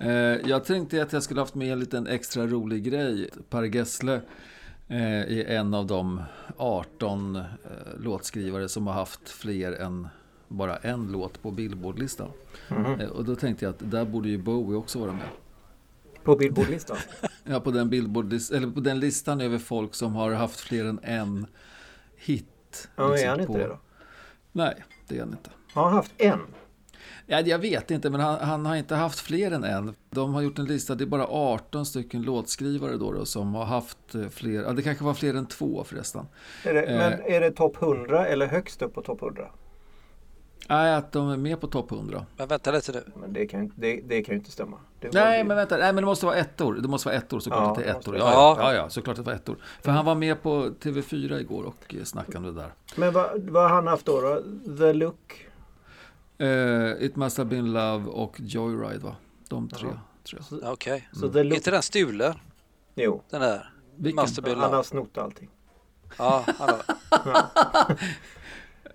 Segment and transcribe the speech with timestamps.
[0.00, 0.10] Eh,
[0.50, 3.30] jag tänkte att jag skulle haft med en liten extra rolig grej.
[3.48, 4.14] Per Gessle
[4.88, 6.22] eh, är en av de
[6.56, 7.42] 18 eh,
[7.98, 10.08] låtskrivare som har haft fler än
[10.48, 12.30] bara en låt på Billboardlistan.
[13.00, 15.28] Eh, och då tänkte jag att där borde ju Bowie också vara med.
[16.24, 16.96] På Billboardlistan?
[17.44, 21.00] Ja, på den, Billboard, eller på den listan över folk som har haft fler än
[21.02, 21.46] en
[22.16, 22.88] hit.
[22.96, 23.78] Ja, är liksom, han inte på- det då?
[24.52, 25.50] Nej, det är han inte.
[25.72, 26.38] Har han haft en?
[27.26, 29.94] Ja, jag vet inte, men han, han har inte haft fler än en.
[30.10, 33.64] De har gjort en lista, det är bara 18 stycken låtskrivare då, då som har
[33.64, 34.62] haft eh, fler.
[34.62, 36.26] Ja, det kanske var fler än två förresten.
[36.64, 36.96] Är det, Eh.
[36.96, 39.48] Men är det topp 100 eller högst upp på topp 100?
[40.68, 42.26] Nej, att de är med på topp 100.
[42.36, 43.02] Men vänta lite nu.
[43.20, 44.76] Men det kan, ju inte- det, det kan ju inte stämma.
[45.00, 45.76] Det Nej, ju- men vänta.
[45.76, 46.74] Nej, men det måste vara ettor.
[46.74, 48.12] Det måste vara ettor, såklart Ja, att det det är ettor.
[48.12, 49.56] det Ja, ja, ja, såklart att det var ettor.
[49.82, 52.72] För han var med på TV4 igår och eh, snackade om det där.
[52.96, 54.42] Men vad, vad har han haft då, då?
[54.78, 55.46] The Look?
[56.40, 59.16] Eh, It must have been love och Joyride, va?
[59.48, 60.00] De tre, Jaha.
[60.24, 60.62] tror jag.
[60.62, 61.08] Ja, Okej.
[61.12, 61.36] Så Mm.
[61.52, 62.34] Är inte den stulen?
[62.94, 63.70] Jo, Den där?
[63.96, 64.22] Vilken?
[64.24, 64.84] Must have been han har love.
[64.84, 65.50] snott allting.
[66.18, 66.82] Ja, han har.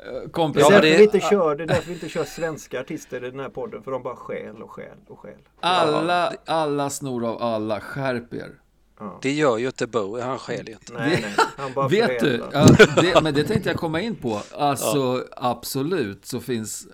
[0.07, 1.93] Eh, Det Kompis, är Ja, men därför det- vi inte kör, det är därför vi
[1.93, 3.83] inte kör svenska artister i den här podden.
[3.83, 5.37] För de bara stjäl och stjäl och stjäl.
[5.59, 8.51] alla, alla snor av alla, skärp er.
[8.99, 9.19] Ja.
[9.21, 10.93] Det gör ju inte Bowie, han stjäl ju inte.
[10.93, 11.33] Nej, nej.
[11.57, 12.65] Han bara Vet du, ja,
[13.01, 14.41] det, men det tänkte jag komma in på.
[14.57, 16.87] Alltså absolut så finns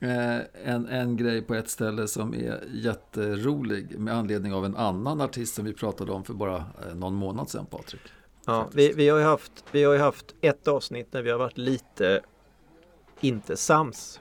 [0.00, 5.54] en, en grej på ett ställe som är jätterolig med anledning av en annan artist
[5.54, 8.00] som vi pratade om för bara eh, någon månad sedan Patrik.
[8.46, 11.58] Ja, vi, vi, har ju haft, vi har haft ett avsnitt där vi har varit
[11.58, 12.20] lite
[13.20, 14.20] inte sams.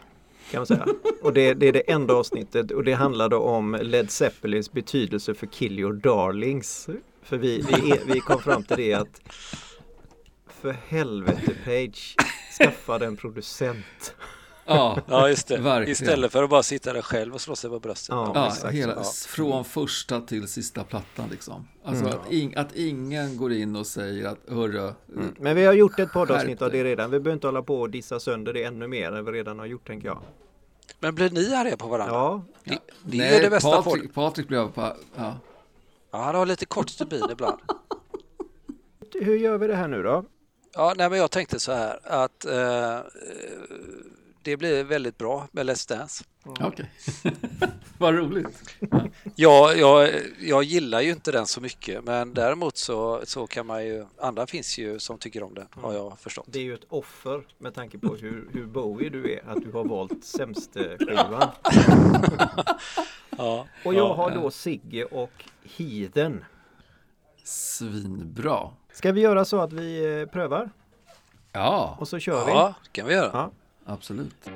[0.52, 0.86] Kan man säga.
[1.22, 5.48] Och det, det är det enda avsnittet och det handlade om Led Zeppelins betydelse för
[5.48, 6.90] Kill Your Darlings.
[7.22, 9.22] För vi, vi, är, vi kom fram till det att
[10.48, 12.16] för helvete Page,
[12.58, 14.16] skaffa en producent.
[14.70, 15.58] Ja, Ja, just det.
[15.58, 15.92] Verkligen.
[15.92, 18.10] Istället för att bara sitta där själv och slå sig på bröstet.
[18.10, 18.74] Ja, ja exakt.
[18.74, 19.04] hela, Ja.
[19.28, 21.68] från första till sista plattan liksom.
[21.84, 22.20] Alltså Mm.
[22.20, 25.36] att, ing, att ingen går in och säger att hörru, Mm.
[25.40, 27.12] Men vi har gjort ett poddavsnitt av det redan.
[27.12, 29.66] Vi behöver inte hålla på och dissa sönder det ännu mer än vi redan har
[29.66, 30.20] gjort tänker jag.
[31.00, 32.16] Men blir ni arga på varandra?
[32.16, 34.82] Ja, Det, det är ju det bästa Patrik, Patrik blev på,
[35.16, 35.38] ja.
[36.12, 37.60] Ja, han har lite kort stubin ibland.
[39.14, 40.26] hur gör vi det här nu då?
[40.74, 42.98] Ja, nej, men jag tänkte så här att eh,
[44.44, 46.24] det blir väldigt bra med Let's Dance.
[46.46, 46.92] Okej.
[47.98, 48.76] Vad roligt.
[49.36, 53.86] Ja, jag, jag gillar ju inte den så mycket, men däremot så, så kan man
[53.86, 56.46] ju, andra finns ju som tycker om den, har jag förstått.
[56.50, 59.72] Det är ju ett offer med tanke på hur, hur Bowie du är, att du
[59.72, 61.50] har valt sämste skivan.
[63.38, 64.16] Ja, Och jag ja.
[64.16, 65.44] har då Sigge och
[65.78, 66.46] Heathen.
[67.44, 68.70] Svinbra.
[68.94, 70.70] Ska vi göra så att vi eh, prövar
[71.52, 72.52] Ja, och så kör vi?
[72.52, 73.30] Ja, det kan vi göra.
[73.34, 73.52] Ja
[73.90, 74.50] absolut.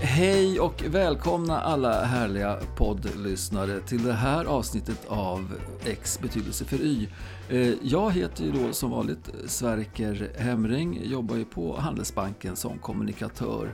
[0.00, 5.54] Hej och välkomna alla härliga poddlyssnare till det här avsnittet av
[5.84, 7.08] X betydelse för Y.
[7.48, 13.72] Eh, jag heter ju då som vanligt Sverker Hemring, jobbar ju på Handelsbanken som kommunikatör.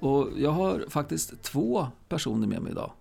[0.00, 2.92] Och jag har faktiskt två personer med mig idag.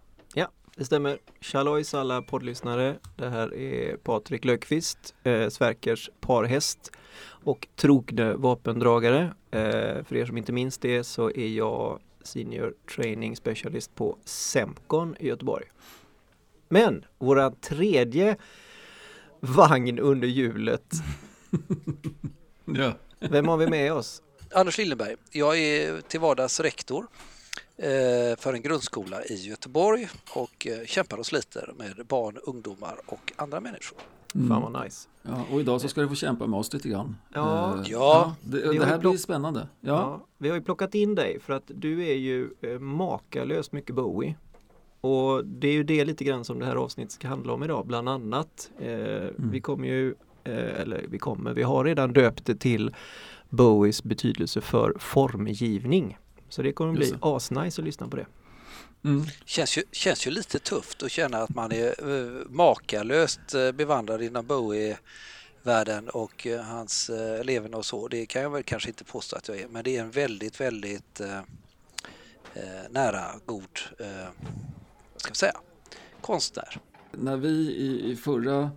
[0.79, 1.19] Det stämmer.
[1.41, 2.95] Tjallojs alla poddlyssnare.
[3.15, 6.91] Det här är Patrik Löfqvist, eh, Sverkers parhäst
[7.43, 9.21] och trogne vapendragare.
[9.51, 15.15] Eh, för er som inte minns det så är jag Senior Training Specialist på Semcon
[15.19, 15.65] i Göteborg.
[16.69, 18.35] Men våran tredje
[19.39, 20.93] vagn under hjulet,
[22.65, 22.93] Ja.
[23.19, 24.21] vem har vi med oss?
[24.53, 27.07] Anders Lillenberg, jag är till vardags rektor
[28.37, 33.59] för en grundskola i Göteborg och eh, kämpar och sliter med barn, ungdomar och andra
[33.59, 33.97] människor.
[34.47, 35.07] Fan vad nice.
[35.21, 37.15] Ja, och idag så ska du få kämpa med oss lite grann.
[37.33, 37.73] Ja.
[37.75, 38.35] Eh, Ja.
[38.41, 39.59] det, det här blir spännande.
[39.81, 39.87] Ja.
[39.91, 43.95] Ja, vi har ju plockat in dig för att du är ju eh, makalöst mycket
[43.95, 44.35] Bowie.
[45.01, 47.85] Och det är ju det lite grann som det här avsnittet ska handla om idag,
[47.87, 48.71] bland annat.
[48.79, 52.95] Eh, Vi kommer ju, eh, eller vi kommer, vi har redan döpt det till
[53.49, 56.17] Bowies betydelse för formgivning.
[56.49, 58.25] Så det kommer bli asnice att lyssna på det.
[59.03, 59.25] Mm.
[59.45, 64.21] Känns ju, känns ju lite tufft att känna att man är eh, makalöst eh, bevandrad
[64.21, 68.07] inom Bowie-världen och eh, hans eh, leverne och så.
[68.07, 70.61] Det kan jag väl kanske inte påstå att jag är, men det är en väldigt,
[70.61, 71.21] väldigt
[72.89, 73.79] nära god,
[75.13, 75.57] vad ska vi säga,
[76.21, 76.79] konstnär.
[77.11, 78.71] När vi i, i förra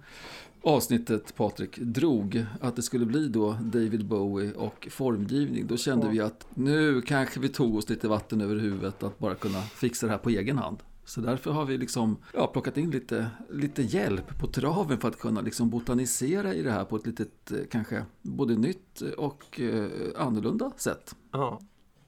[0.62, 6.20] avsnittet, Patrik, drog att det skulle bli då David Bowie och formgivning, då kände vi
[6.20, 10.12] att nu kanske vi tog oss lite vatten över huvudet att bara kunna fixa det
[10.12, 10.78] här på egen hand.
[11.04, 15.18] Så därför har vi liksom, ja, plockat in lite, lite hjälp på traven för att
[15.18, 19.90] kunna liksom botanisera i det här på ett litet, eh, kanske både nytt och eh,
[20.16, 21.16] annorlunda sätt.
[21.32, 21.60] Ja.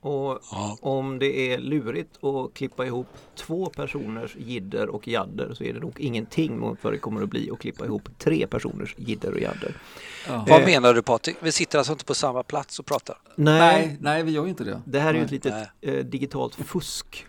[0.05, 0.77] Och Ja.
[0.81, 5.81] om det är lurigt att klippa ihop två personers jidder och jadder så är det
[5.81, 9.41] nog ingenting mot vad det kommer att bli att klippa ihop tre personers jidder och
[9.41, 9.77] jadder.
[10.29, 10.45] Ja.
[10.49, 10.67] Vad Eh.
[10.67, 11.37] menar du Patrik?
[11.41, 13.17] Vi sitter alltså inte på samma plats och pratar?
[13.37, 14.81] Nej, nej, vi gör inte det.
[14.85, 15.25] Det här är ju Nej.
[15.25, 17.27] ett litet eh, digitalt fusk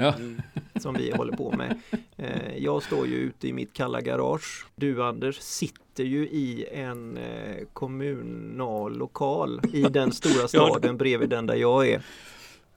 [0.00, 0.14] Ja.
[0.14, 0.42] Mm.
[0.80, 1.78] som vi håller på med.
[2.16, 4.66] Eh, jag står ju ute i mitt kalla garage.
[4.76, 11.46] Du Anders sitter ju i en eh, kommunal lokal i den stora staden bredvid den
[11.46, 12.02] där jag är.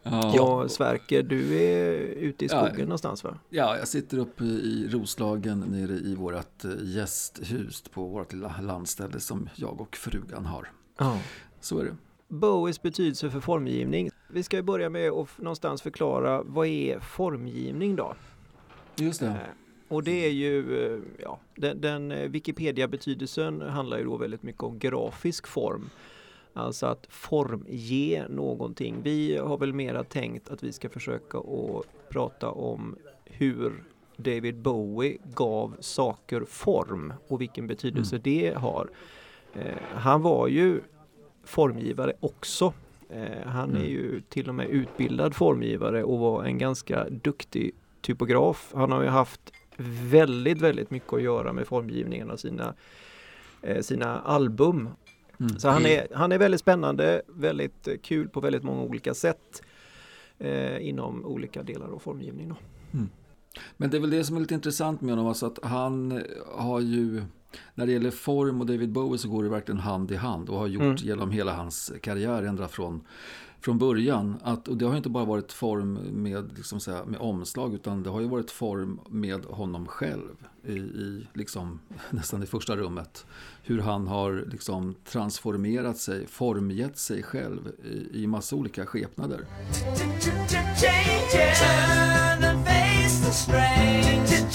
[0.05, 0.33] Ja.
[0.35, 2.65] Ja, Sverker, du är ute i Ja.
[2.67, 3.37] skogen någonstans va?
[3.49, 9.19] ja, jag sitter uppe i Roslagen nere i vårt eh, gästhus på vårt lilla landställe
[9.19, 10.71] som jag och frugan har.
[10.97, 11.19] Ja.
[11.61, 11.95] Så är det.
[12.33, 14.09] Bowies betydelse för formgivning.
[14.27, 18.13] Vi ska ju börja med att någonstans förklara vad är formgivning då?
[18.95, 19.27] Just det.
[19.27, 19.35] Eh,
[19.87, 24.63] Och det är ju, eh, ja, den, den eh, Wikipedia-betydelsen handlar ju då väldigt mycket
[24.63, 25.89] om grafisk form.
[26.53, 28.95] Alltså att formge någonting.
[29.03, 32.95] Vi har väl mera tänkt att vi ska försöka att prata om
[33.25, 33.83] hur
[34.17, 38.89] David Bowie gav saker form och vilken betydelse det har.
[39.53, 40.81] Eh, han var ju
[41.43, 42.73] formgivare också.
[43.09, 43.91] Eh, han är Mm.
[43.91, 48.71] ju till och med utbildad formgivare och var en ganska duktig typograf.
[48.75, 49.41] Han har ju haft
[50.03, 52.73] väldigt, väldigt mycket att göra med formgivningen av sina,
[53.61, 54.89] eh, sina album.
[55.39, 55.59] Mm.
[55.59, 59.61] Så han är, han är väldigt spännande, väldigt eh, kul på väldigt många olika sätt
[60.39, 62.49] eh, inom olika delar av formgivning.
[62.49, 62.55] Då.
[63.77, 66.23] Men det är väl det som är lite intressant med honom, alltså att han
[66.55, 67.23] har ju,
[67.75, 70.59] när det gäller form och David Bowie så går det verkligen hand i hand och
[70.59, 70.95] har gjort Mm.
[70.95, 73.01] genom hela hans karriär ända från,
[73.61, 74.35] från början.
[74.43, 78.03] Att, och det har ju inte bara varit form med, liksom här, med omslag utan
[78.03, 80.35] det har ju varit form med honom själv
[80.67, 81.79] i, i liksom,
[82.09, 83.25] nästan i första rummet.
[83.63, 89.45] Hur han har liksom transformerat sig, formgett sig själv i, i massa olika skepnader.
[90.75, 91.59] changes.
[91.59, 94.25] Turn and face the strain.
[94.25, 94.49] To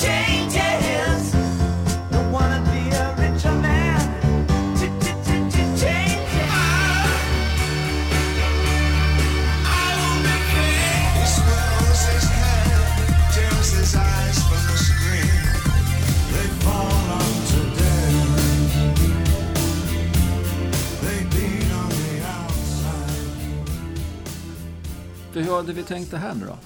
[25.38, 26.58] För hur hade vi tänkt det här nu då?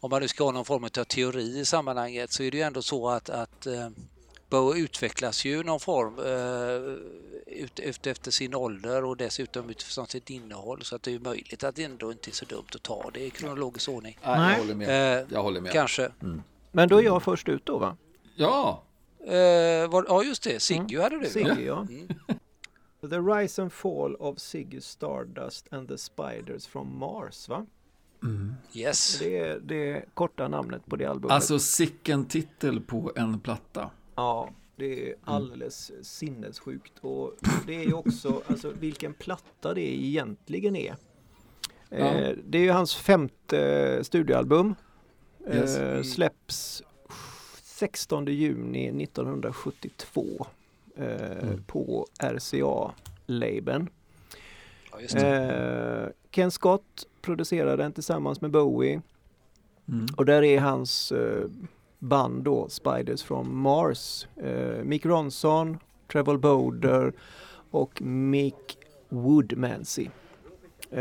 [0.00, 2.62] Om man nu ska ha någon form av teori i sammanhanget så är det ju
[2.62, 3.88] ändå så att, att eh,
[4.50, 10.30] Bowie utvecklas ju någon form eh, ut, ut efter sin ålder och dessutom utifrån sitt
[10.30, 13.10] innehåll så att det är möjligt att det ändå inte är så dumt att ta
[13.14, 14.18] det i kronologisk ordning.
[14.24, 15.18] Nej, jag håller med.
[15.20, 15.72] Eh, Jag håller med.
[15.72, 16.10] Kanske.
[16.72, 17.96] Men då är jag först ut då va?
[18.36, 18.82] Ja,
[19.26, 21.26] Eh, var, ja just det, Siggy hade du.
[21.26, 21.80] Siggy ja.
[21.90, 22.08] Mm.
[23.10, 27.66] The Rise and Fall of Ziggy Stardust and the Spiders from Mars va?
[28.72, 29.18] Yes.
[29.18, 31.34] Det är det korta namnet på det albumet.
[31.34, 33.90] alltså sicken titel på en platta.
[34.14, 37.32] Ja, det är alldeles sinnessjukt och
[37.66, 40.96] det är ju också alltså, vilken platta det egentligen är.
[41.90, 44.74] Eh, det är ju hans femte studioalbum.
[45.46, 45.76] Yes.
[45.76, 46.82] Eh, släpps
[47.62, 50.46] 16 juni 1972
[50.96, 53.88] eh, på RCA-labeln.
[55.08, 55.18] Ja.
[55.18, 59.00] Eh, Ken Scott producerade den tillsammans med Bowie
[59.88, 60.06] Mm.
[60.16, 61.44] och där är hans eh,
[61.98, 64.26] band då, Spiders from Mars.
[64.82, 65.78] Mick Ronson,
[66.12, 67.12] Trevor Bowder
[67.70, 70.10] och Mick Woodmansey.
[70.94, 70.98] Eh,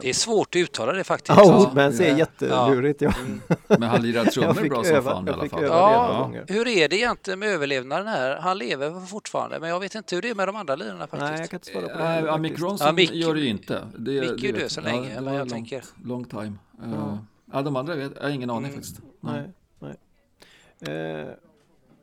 [0.00, 1.38] Det är svårt att uttala det faktiskt.
[1.38, 1.82] Ja, Ja.
[1.82, 3.00] är jättelurigt.
[3.02, 3.12] Ja.
[3.68, 5.62] Men han lirar trummor bra som öva- fan i alla fall.
[5.64, 6.30] Ja.
[6.48, 8.36] Hur är det egentligen med överlevnaden här?
[8.36, 11.20] Han lever fortfarande, men jag vet inte hur det är med de andra lirarna faktiskt.
[11.30, 12.18] Nej, jag kan inte svara på det.
[12.18, 12.58] Äh, ja, Mick.
[12.58, 13.80] Ronson Ja, Mick- gör det ju inte.
[13.98, 16.52] Det, Mick är ju död så länge, det men jag long, tänker- Long time.
[16.82, 16.84] Ja.
[16.86, 17.16] Uh,
[17.52, 18.74] ja, de andra vet jag har ingen aning Mm.
[18.74, 19.00] faktiskt.
[19.20, 19.42] Nej,
[19.78, 19.94] nej.
[20.96, 21.26] Eh,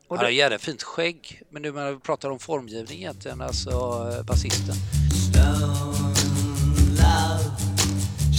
[0.08, 3.40] och Han har det, jävla fint skägg, men nu när vi pratar om formgivning egentligen,
[3.40, 4.74] alltså eh, basisten.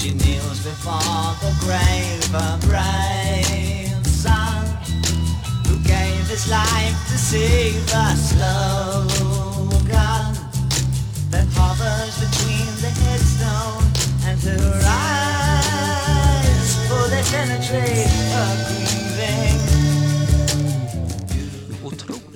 [0.05, 2.25] She kneels before the grave.
[2.29, 4.67] Her brave son,
[5.65, 9.17] who gave his life to save a slogan
[11.31, 13.83] that hovers between the headstone
[14.29, 19.74] and her eyes, for they penetrate her grieving.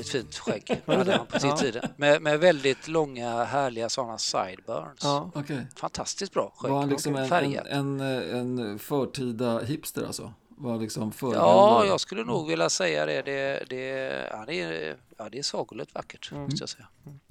[0.09, 0.37] Otroligt fint
[0.67, 1.57] skägg hade han på sin Ja.
[1.57, 1.79] tid.
[1.97, 4.99] Med, med väldigt långa, härliga sådana sideburns.
[5.03, 5.67] ja, Okej.
[5.75, 6.71] Fantastiskt bra skägg.
[6.71, 10.33] Var han liksom en, en, en, en förtida hipster alltså?
[10.61, 13.21] var liksom Ja, jag skulle nog vilja säga det.
[13.21, 13.85] Det, det,
[14.31, 16.87] ja, det, är, ja, det är sagolött vackert, måste jag säga.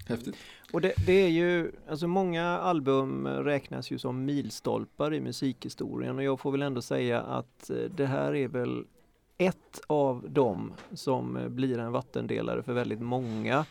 [0.08, 0.34] Häftigt.
[0.72, 6.24] Och det, det är ju, alltså många album räknas ju som milstolpar i musikhistorien och
[6.24, 8.84] jag får väl ändå säga att eh, det här är väl
[9.38, 13.64] ett av dem som eh, blir en vattendelare för väldigt många.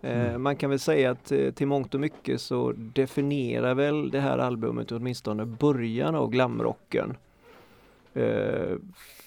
[0.00, 0.42] Eh, Mm.
[0.42, 4.38] Man kan väl säga att eh, till mångt och mycket så definierar väl det här
[4.38, 7.16] albumet åtminstone början av glamrocken.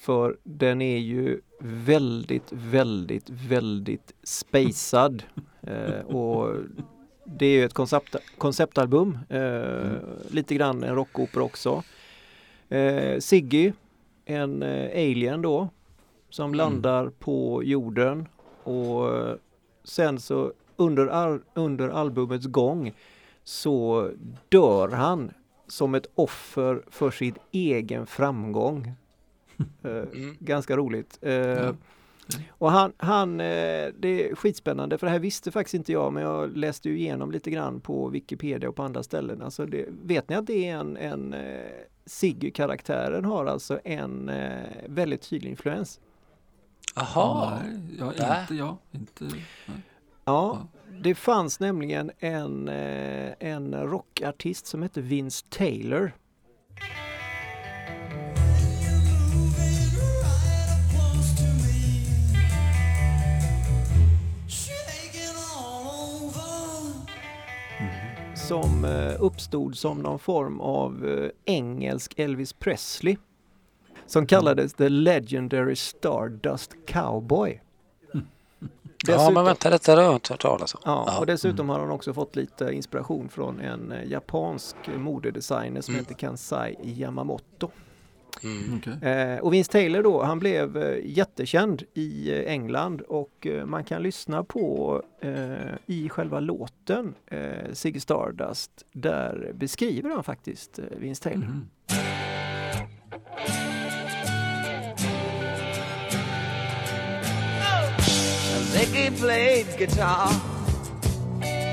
[0.02, 4.14] För den är ju väldigt, väldigt, väldigt.
[5.62, 6.56] Eh, och
[7.26, 9.92] det är ju ett koncept, konceptalbum, eh,
[10.30, 11.84] lite grann en rockopera också.
[13.20, 13.72] Siggy,
[14.26, 14.64] en
[14.94, 15.70] alien då,
[16.30, 16.58] som Mm.
[16.58, 18.28] landar på jorden
[18.64, 19.36] och eh,
[19.84, 22.94] sen så under, al- under albumets gång
[23.44, 24.10] så
[24.50, 25.32] dör han
[25.68, 28.92] som ett offer för sin egen framgång.
[29.84, 30.36] Eh, Mm.
[30.40, 31.18] Ganska roligt.
[31.22, 31.74] Eh, Ja.
[32.50, 36.24] och han, han eh, det är skitspännande för det här visste faktiskt inte jag men
[36.24, 39.42] jag läste ju igenom lite grann på Wikipedia och på andra ställen.
[39.42, 41.42] Alltså det, vet ni att det är en, en eh,
[42.06, 46.00] Siggy-karaktären har alltså en eh, väldigt tydlig influens.
[46.98, 48.78] Jaha, Nej, ja, inte jag.
[48.92, 49.82] Inte, nej.
[50.26, 50.68] Ja,
[51.02, 56.12] det fanns nämligen en, eh, en rockartist som hette Vince Taylor.
[68.36, 73.18] Som eh, uppstod som någon form av eh, engelsk Elvis Presley.
[74.08, 77.62] Som kallades The Legendary Stardust Cowboy.
[78.12, 78.20] ja
[79.14, 80.82] Dessutom- men vänta detta har jag inte hört talas om.
[80.86, 81.20] Ja, Ja.
[81.20, 86.06] och dessutom har han också fått lite inspiration från en eh, japansk modedesigner som Mm.
[86.06, 87.70] heter Kansai Yamamoto.
[88.44, 88.78] Mm.
[88.78, 89.10] Okej.
[89.12, 93.84] Eh, och Vince Taylor då, han blev eh, jättekänd i eh, England och eh, man
[93.84, 95.32] kan lyssna på eh,
[95.86, 101.48] i själva låten eh, Ziggy Stardust, där beskriver han faktiskt eh, Vince Taylor.
[101.48, 101.68] Mhm.
[109.16, 110.30] Played guitar,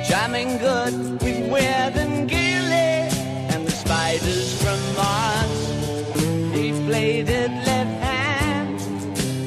[0.09, 3.09] jamming good with Weird and Gilly
[3.53, 6.55] and the spiders from Mars.
[6.55, 8.81] He played it left hand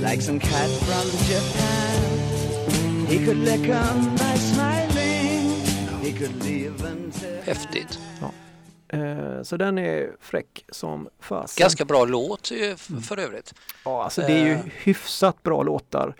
[0.01, 3.07] like some cat from Japan.
[3.07, 5.49] He could lick 'em by smiling.
[6.03, 7.99] He could leave them to Häftigt.
[8.89, 11.61] Eh, så den är fräck som fasen.
[11.63, 12.51] Ganska bra låt
[13.07, 13.53] för övrigt.
[13.85, 14.59] Ja, alltså det är ju Eh.
[14.83, 16.15] hyfsat bra låtar.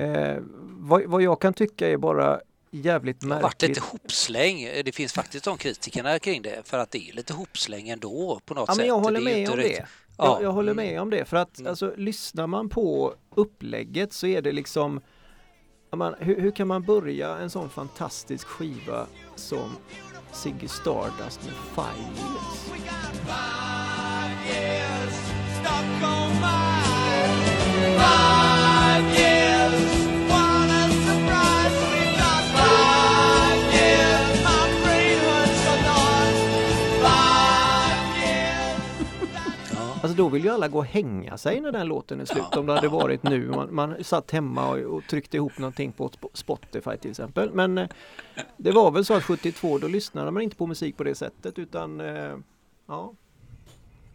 [0.00, 0.36] Eh,
[0.80, 2.40] vad, vad jag kan tycka är bara
[2.70, 3.84] jävligt Det har varit lite märkligt.
[3.84, 4.68] hopsläng.
[4.84, 8.54] Det finns faktiskt de kritikerna kring det för att det är lite hopsläng ändå på
[8.54, 8.78] något Ja, sätt.
[8.80, 9.86] men jag håller med om riktigt- det.
[10.18, 10.24] Ja.
[10.34, 11.70] Jag, jag håller med om det för att Mm.
[11.70, 15.00] alltså, lyssnar man på upplägget så är det liksom
[15.96, 19.76] man, hur, hur kan man börja en sån fantastisk skiva som
[20.32, 22.82] Ziggy Stardust med Five Years?
[23.12, 25.14] Five years
[25.60, 27.38] stuck on mine.
[27.98, 29.37] Five years,
[40.02, 42.56] Alltså då vill ju alla gå och hänga sig när den låten är slut.
[42.56, 43.48] Om det hade varit nu.
[43.48, 47.50] Man, man satt hemma och, och tryckte ihop någonting på Sp- Spotify till exempel.
[47.52, 47.88] Men eh,
[48.56, 51.58] det var väl så att 72 då lyssnade man inte på musik på det sättet
[51.58, 52.36] utan eh,
[52.86, 53.12] ja.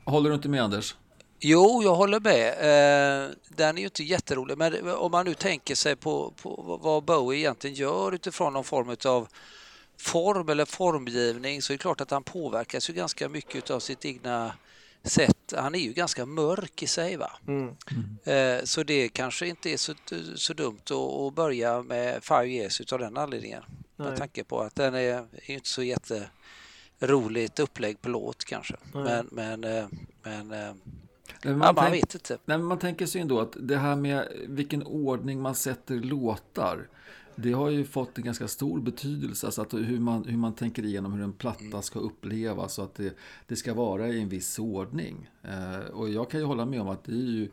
[0.05, 0.95] Håller du inte med Anders?
[1.39, 2.49] Jo, jag håller med.
[2.49, 7.03] Eh, den är ju inte jätterolig, men om man nu tänker sig på, på vad
[7.03, 9.27] Bowie egentligen gör utifrån någon form av
[9.97, 14.05] form eller formgivning så är det klart att han påverkas ju ganska mycket av sitt
[14.05, 14.51] egna
[15.03, 15.32] sätt.
[15.57, 17.17] Han är ju ganska mörk i sig.
[17.17, 17.31] va?
[17.47, 17.75] Mm.
[18.23, 19.93] Eh, Så det kanske inte är så,
[20.35, 20.79] så dumt
[21.27, 23.63] att, börja med Five Years utav den anledningen.
[23.95, 24.09] Nej.
[24.09, 28.75] Med tanke på att den är, är inte så jätteroligt upplägg på låt kanske.
[28.93, 29.85] Men, men, eh,
[30.23, 30.73] men eh,
[31.43, 32.37] men ja, man vet inte.
[32.45, 36.87] Nej, men man tänker sig ändå att det här med vilken ordning man sätter låtar.
[37.35, 39.47] Det har ju fått en ganska stor betydelse.
[39.47, 42.79] Alltså att hur, man, hur man tänker igenom hur en platta ska upplevas.
[42.79, 45.29] Och att det, det ska vara i en viss ordning.
[45.41, 47.49] Eh, och jag kan ju hålla med om att det är ju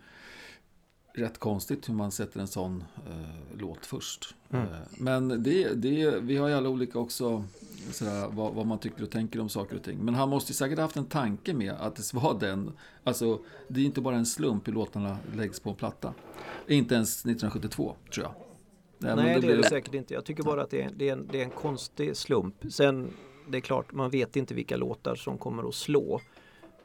[1.15, 4.35] rätt konstigt hur man sätter en sån eh, låt först.
[4.51, 4.65] Mm.
[4.65, 7.45] Eh, men det, det, vi har ju alla olika också
[7.93, 9.99] sådär, vad, vad man tycker och tänker om saker och ting.
[9.99, 12.73] Men han måste ju säkert haft en tanke med att det var den.
[13.05, 16.15] Alltså, det är inte bara en slump hur låtarna läggs på en platta.
[16.67, 18.50] Inte ens 1972, tror jag.
[19.01, 20.15] Nej då det blir är det säkert inte.
[20.15, 22.55] Jag tycker bara att det är, det, är en, det är en konstig slump.
[22.71, 23.11] Sen
[23.49, 26.21] det är klart man vet inte vilka låtar som kommer att slå.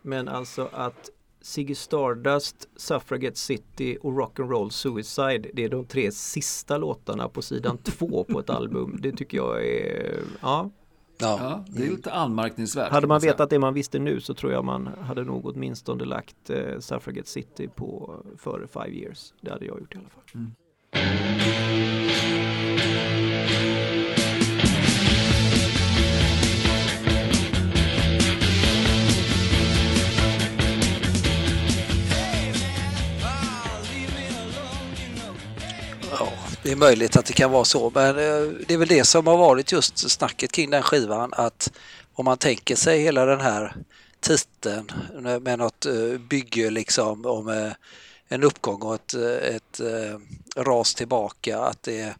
[0.02, 1.10] Men alltså att
[1.42, 5.50] Ziggy Stardust, Suffragette City och Rock'n'Roll Suicide.
[5.54, 8.98] Det är de tre sista låtarna på sidan två på ett album.
[9.02, 10.70] Det tycker jag är, ja.
[11.18, 11.66] Ja.
[11.68, 12.92] Det är lite anmärkningsvärt.
[12.92, 16.50] Hade man vetat det man visste nu så tror jag man hade nog åtminstone lagt
[16.50, 19.34] eh, Suffragette City på före Five Years.
[19.42, 20.24] Det hade jag gjort i alla fall.
[20.92, 21.95] Ja,
[36.66, 39.28] det är möjligt att det kan vara så, men eh, det är väl det som
[39.28, 41.72] har varit just snacket kring den skivan att
[42.14, 43.76] om man tänker sig hela den här
[44.20, 44.92] titeln
[45.42, 47.72] med något eh, bygge liksom om eh,
[48.28, 49.82] en uppgång och ett, ett
[50.56, 52.16] ras tillbaka, att det,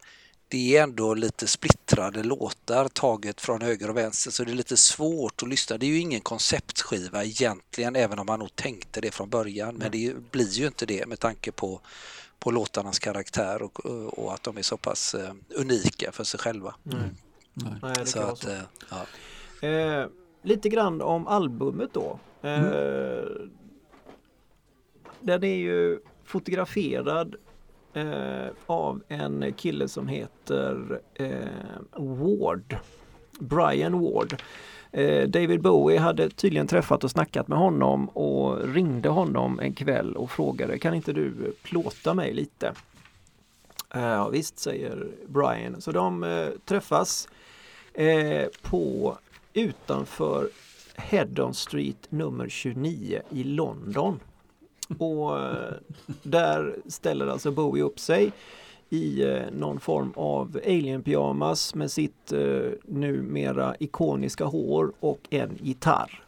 [0.48, 4.78] det är ändå lite splittrade låtar taget från höger och vänster så det är lite
[4.78, 5.78] svårt att lyssna.
[5.78, 9.92] Det är ju ingen konceptskiva egentligen, även om man nog tänkte det från början, men
[9.92, 11.82] det blir ju inte det med tanke på
[12.46, 13.86] på låtarnas karaktär och,
[14.20, 16.76] och att de är så pass eh, unika för sig själva.
[16.84, 17.00] Nej.
[17.54, 17.74] Nej.
[17.82, 18.60] Nej, Så att, eh,
[18.90, 19.68] ja.
[19.68, 20.08] Eh,
[20.42, 22.20] lite grann om albumet då.
[22.42, 23.24] Eh,
[25.20, 27.36] Den är ju fotograferad
[27.94, 31.48] eh, av en kille som heter eh,
[31.98, 32.78] Ward.
[33.40, 34.42] Brian Ward.
[34.96, 40.16] Eh, David Bowie hade tydligen träffat och snackat med honom och ringde honom en kväll
[40.16, 42.74] och frågade kan inte du eh, plåta mig lite?
[43.96, 45.82] Eh, ja visst säger Brian.
[45.82, 47.28] Så de träffas
[48.62, 49.18] på
[49.54, 50.50] utanför
[50.96, 54.20] Heddon Street nummer 29 i London.
[55.00, 55.38] Och
[56.24, 58.32] där ställer alltså Bowie upp sig
[58.90, 66.24] i eh, någon form av alien-pyjamas med sitt eh, numera ikoniska hår och en gitarr.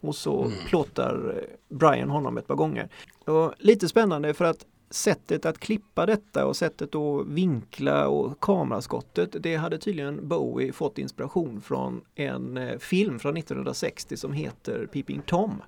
[0.00, 2.88] Och så plåtar eh, Brian honom ett par gånger.
[3.24, 9.36] Och lite spännande för att sättet att klippa detta och sättet att vinkla och kameraskottet
[9.40, 15.22] det hade tydligen Bowie fått inspiration från en eh, film från 1960 som heter Peeping
[15.26, 15.62] Tom.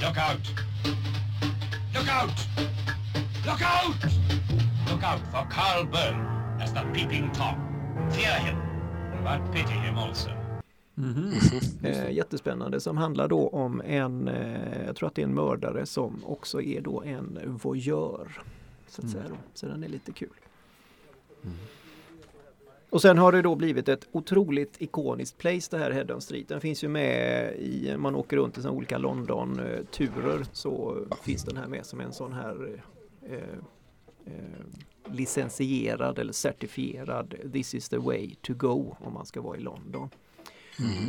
[0.00, 0.46] Look out!
[1.94, 2.38] Look out!
[3.46, 4.31] Look out!
[4.92, 6.26] Look out for Carl Byrne
[6.60, 7.56] as the peeping Tom.
[8.10, 8.56] Fear him,
[9.24, 10.30] but pity him also.
[11.82, 15.86] Eh, jättespännande som handlar då om en, eh, jag tror att det är en mördare
[15.86, 18.42] som också är då en voyeur.
[18.88, 19.36] Så, att säga då.
[19.54, 20.28] så den är lite kul.
[22.90, 26.48] Och sen har det då blivit ett otroligt ikoniskt place det här Headon Street.
[26.48, 31.56] Den finns ju med i, man åker runt i såna olika London-turer så finns den
[31.56, 32.80] här med som en sån här
[33.22, 33.58] eh,
[34.26, 39.60] eh, licensierad eller certifierad This is the way to go om man ska vara i
[39.60, 40.08] London.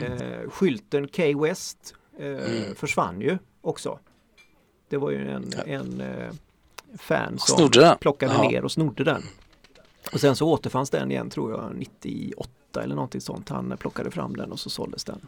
[0.02, 4.00] Eh, skylten K-West eh, försvann ju också.
[4.90, 6.32] Det var ju en, en eh,
[6.98, 8.50] fan som plockade Ja.
[8.50, 9.22] ner och snodde den.
[10.14, 13.50] Och sen så återfanns den igen tror jag 98 eller någonting sånt.
[13.50, 15.28] Han plockade fram den och så såldes den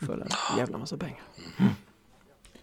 [0.00, 0.28] för en
[0.58, 1.22] jävla massa pengar.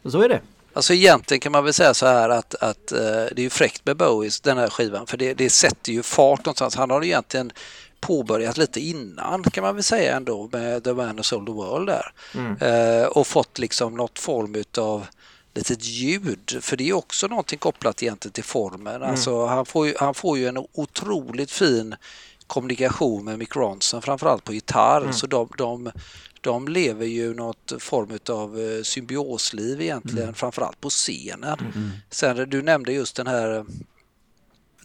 [0.01, 0.41] Och så är det.
[0.77, 3.85] Alltså egentligen kan man väl säga så här att, att eh, det är ju fräckt
[3.85, 6.75] med Bowies den här skivan för det, det sätter ju fart någonstans.
[6.75, 7.51] Han har egentligen
[7.99, 11.89] påbörjat lite innan kan man väl säga ändå med The Man Who Sold the World
[11.89, 12.11] där.
[12.61, 15.05] Eh, och fått liksom något form utav
[15.53, 19.03] litet ljud för det är också någonting kopplat egentligen till formen.
[19.03, 21.95] Alltså han får, ju, han får ju en otroligt fin
[22.47, 25.91] kommunikation med Mick Ronson framförallt på gitarr så de, de,
[26.47, 31.57] de lever ju något form av eh, symbiosliv egentligen framförallt på scenen.
[32.09, 33.65] Sen du nämnde just den här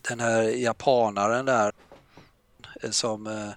[0.08, 1.72] den här japanaren där
[2.82, 3.48] eh, som eh,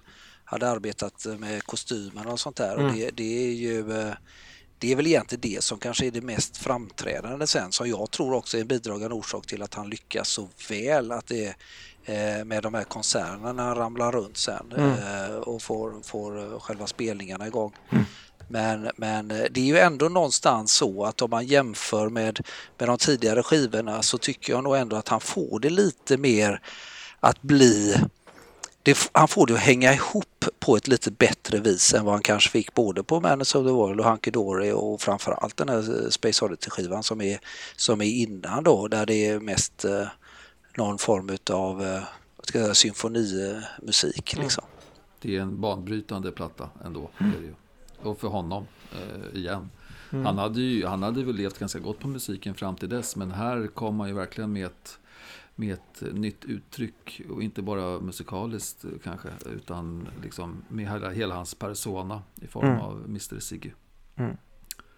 [0.44, 2.76] hade arbetat med kostymen och sånt där.
[2.76, 4.14] Och det, det är ju eh,
[4.78, 8.34] det är väl egentligen det som kanske är det mest framträdande sen som jag tror
[8.34, 11.54] också är en bidragande orsak till att han lyckas så väl att det är eh,
[12.44, 16.86] med de här konserterna när han ramlar runt sen eh, och får, får eh, själva
[16.86, 17.72] spelningarna igång.
[18.48, 22.40] Men, men eh, det är ju ändå någonstans så att om man jämför med,
[22.78, 26.60] med de tidigare skivorna så tycker jag nog ändå att han får det lite mer
[27.20, 27.96] att bli
[28.82, 32.22] det, han får det att hänga ihop på ett lite bättre vis än vad han
[32.22, 36.10] kanske fick både på Madness of the World och Hunky Dory och framförallt den här
[36.10, 37.38] Space Oddity-skivan som är,
[37.76, 40.06] som är innan då där det är mest eh,
[40.76, 42.02] någon form av eh,
[42.36, 44.36] vad ska jag säga, symfonimusik.
[44.36, 44.64] Liksom.
[45.20, 47.10] Det är en banbrytande platta ändå.
[47.18, 47.54] Är det ju.
[48.02, 49.70] Och för honom eh, igen.
[50.10, 53.16] Han, hade ju, han hade väl levt ganska gott på musiken fram till dess.
[53.16, 54.98] Men här kom han ju verkligen med ett,
[55.54, 57.20] med ett nytt uttryck.
[57.30, 59.28] Och inte bara musikaliskt eh, kanske.
[59.56, 62.80] Utan liksom med hela, hela hans persona i form Mm.
[62.80, 63.38] av Mr.
[63.40, 63.70] Siggy.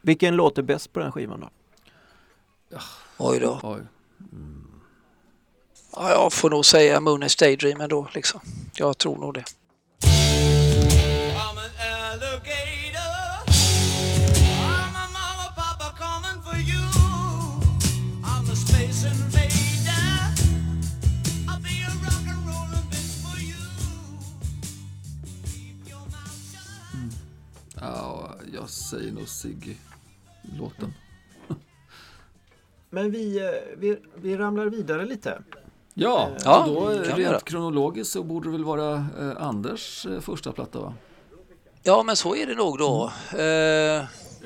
[0.02, 1.50] Vilken låter bäst på den skivan då?
[3.18, 3.60] Oj då.
[3.62, 3.80] Oj.
[6.00, 8.08] Ja, jag får nog säga Moonage Daydream ändå.
[8.14, 8.40] Liksom.
[8.74, 9.44] Jag tror nog det.
[18.98, 19.38] Shut.
[27.80, 30.94] Ja, jag säger nog Siggy-låten.
[32.90, 35.42] Men vi, eh, vi, vi ramlar vidare lite.
[36.00, 37.32] Ja, Ja, då eh, vi göra.
[37.32, 40.94] rent kronologiskt så borde det väl vara eh, Anders eh, första platta va?
[41.82, 43.12] Ja, men så är det nog då.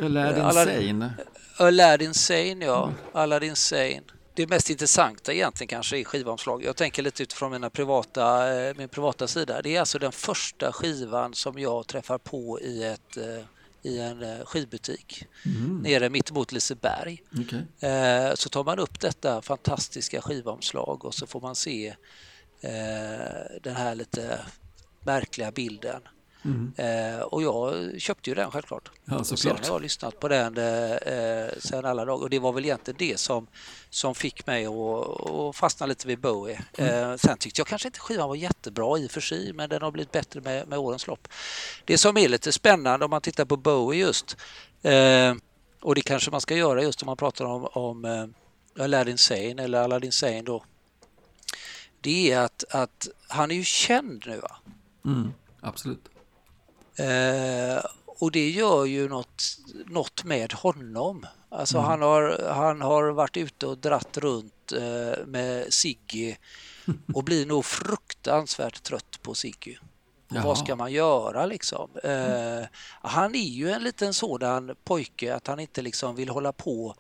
[0.03, 1.13] Aladdin Alla- Sane.
[1.57, 2.91] Aladdin Sane, ja.
[3.13, 4.01] Aladdin Sane.
[4.35, 6.65] Det mest intressanta egentligen kanske är skivomslag.
[6.65, 8.41] Jag tänker lite utifrån mina privata,
[8.77, 9.63] min privata sida.
[9.63, 13.17] Det är alltså den första skivan som jag träffar på i, ett,
[13.83, 15.27] i en eh, skivbutik
[15.83, 17.23] nere mitt emot Liseberg.
[17.41, 17.67] Okej.
[17.91, 21.89] Eh, Så tar man upp detta fantastiska skivomslag och så får man se
[22.61, 24.41] eh, den här lite
[25.05, 26.03] märkliga bilden.
[26.77, 28.91] Eh, och jag köpte ju den självklart.
[29.05, 32.53] Ja, sen har jag lyssnat på den eh, eh, sen alla dagar och det var
[32.53, 33.47] väl egentligen det som,
[33.91, 36.61] som fick mig att, att fastna lite vid Bowie.
[36.73, 39.83] Eh, sen tyckte jag kanske inte skivan var jättebra i och för sig men den
[39.83, 41.29] har blivit bättre med, med årens lopp.
[41.85, 44.37] Det som är lite spännande om man tittar på Bowie just
[44.83, 45.35] eh,
[45.83, 48.27] och det kanske man ska göra just om man pratar om, om eh,
[48.85, 50.65] Aladdin Sane eller Aladdin Sane då.
[52.01, 54.57] Det är att, att han är ju känd nu va?
[55.05, 56.09] Mm, absolut.
[57.03, 59.43] Eh, och det gör ju något,
[59.87, 61.27] något med honom.
[61.49, 66.35] Alltså han, har, han har varit ute och dratt runt eh, med Siggy
[67.15, 69.77] och blir nog fruktansvärt trött på Siggy.
[70.29, 71.91] Vad ska man göra liksom?
[72.05, 72.67] Eh,
[73.03, 76.95] han är ju en liten sådan pojke att han inte liksom vill hålla på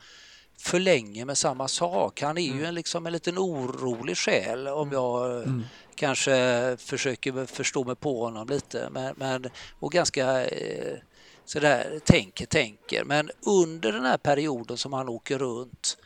[0.58, 2.22] för länge med samma sak.
[2.22, 5.52] Han är ju en, liksom en liten orolig själ om jag eh,
[5.94, 8.88] kanske försöker förstå mig på honom lite.
[8.90, 9.46] Men, men,
[9.80, 10.98] och ganska eh,
[11.44, 13.04] sådär tänker, tänker.
[13.04, 15.98] Men under den här perioden som han åker runt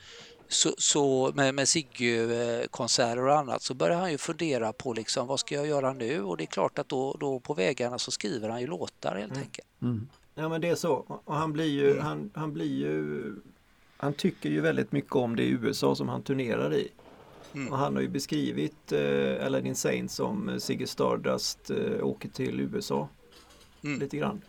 [0.49, 5.41] så, så med, med Sigge-konserter och annat så börjar han ju fundera på liksom, vad
[5.41, 6.23] ska jag göra nu?
[6.23, 9.37] Och det är klart att då, då på vägarna så skriver han ju låtar helt
[9.37, 9.69] enkelt.
[10.35, 11.21] Ja men det är så.
[11.25, 13.35] Och han blir ju, han, han blir ju
[13.97, 16.89] Han tycker ju väldigt mycket om det i USA som han turnerar i.
[17.57, 17.73] Mm.
[17.73, 22.61] Och han har ju beskrivit eh, Aladdin Sane som eh, Ziggy Stardust eh, åker till
[22.61, 23.09] USA.
[23.85, 24.01] Mm.
[24.01, 24.41] Lite grann.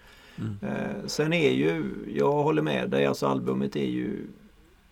[0.61, 4.27] Eh, sen är ju, jag håller med dig, alltså albumet är ju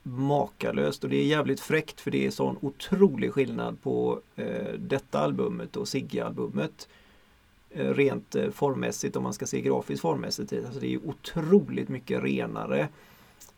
[0.04, 5.20] makalöst och det är jävligt fräckt för det är sån otrolig skillnad på eh, detta
[5.20, 6.88] albumet och Sigge-albumet.
[7.70, 10.54] Eh, rent eh, formmässigt om man ska se grafiskt formmässigt.
[10.54, 12.88] Alltså det är otroligt mycket renare.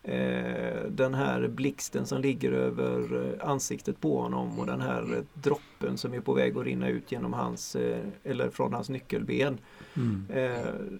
[0.08, 5.24] Eh, den här blixten som ligger över eh, ansiktet på honom och den här eh,
[5.34, 7.76] droppen som är på väg att rinna ut genom hans,
[8.24, 9.58] eller från hans nyckelben.
[9.98, 10.26] Mm.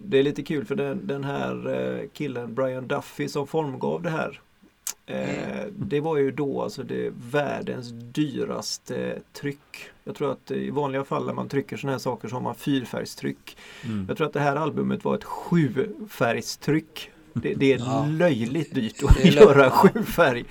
[0.02, 4.40] Det är lite kul för den, den här killen Brian Duffy som formgav det här.
[5.06, 9.90] Eh, det var ju då alltså det världens dyraste tryck.
[10.04, 12.54] Jag tror att i vanliga fall när man trycker sådana här saker så har man
[12.54, 13.56] fyrfärgstryck.
[13.84, 14.04] Mm.
[14.08, 17.10] Jag tror att det här albumet var ett sjufärgstryck.
[17.32, 18.06] Det, det är Ja.
[18.10, 19.70] löjligt dyrt att göra löjligt, ja.
[19.70, 20.44] sju färg.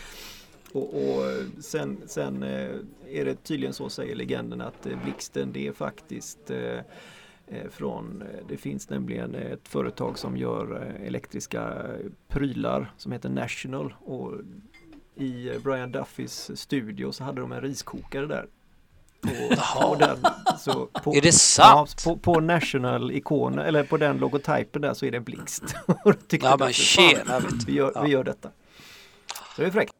[0.72, 1.24] Och, och
[1.60, 2.70] sen, sen eh,
[3.10, 6.80] är det tydligen så säger legenden att eh, blixten det är faktiskt eh,
[7.70, 11.86] från, det finns nämligen ett företag som gör elektriska
[12.28, 14.34] prylar som heter National och
[15.16, 18.48] i Brian Duffys studio så hade de en riskokare där.
[19.23, 20.17] Och på den,
[20.60, 22.01] så på, Är det sant?
[22.06, 25.63] Ja, på, på National-ikonen eller på den logotypen där så är det blixt.
[25.86, 28.01] Och då tyckte Ja men tjena vi gör, Ja.
[28.01, 28.49] vi gör detta.
[29.56, 29.93] Så det är fräckt.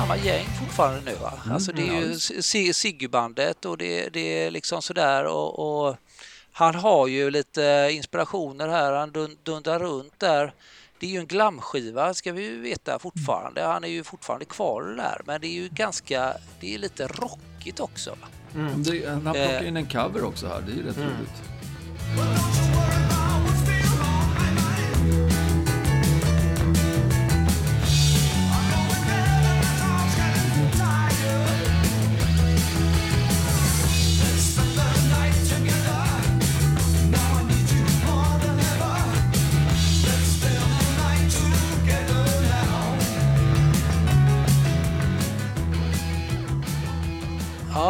[0.00, 1.32] Samma gäng fortfarande nu va?
[1.52, 2.18] Alltså det är ja, ju.
[2.18, 5.96] Si- Siggy-bandet och det, det är liksom sådär och, och
[6.52, 10.52] han har ju lite inspirationer här, han dun- dundrar runt där.
[11.00, 13.62] Det är ju en glamskiva ska vi ju veta fortfarande.
[13.62, 17.80] Han är ju fortfarande kvar där men det är ju ganska, det är lite rockigt
[17.80, 18.10] också.
[18.10, 18.26] Va?
[18.76, 19.68] Det, han plockar Eh.
[19.68, 21.08] in en cover också här, det är ju rätt Mm.
[21.08, 21.42] roligt.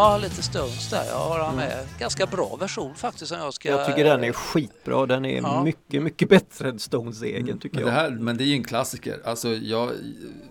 [0.00, 1.04] Ja, lite Stones där.
[1.08, 1.86] Jag har han med.
[1.98, 3.68] Ganska bra version faktiskt som jag ska...
[3.68, 5.06] Jag tycker den är skitbra.
[5.06, 5.62] Den är Ja.
[5.64, 7.94] mycket, mycket bättre än Stones egen tycker Men jag.
[7.94, 9.20] det, här, men det är ju en klassiker.
[9.24, 9.90] Alltså jag,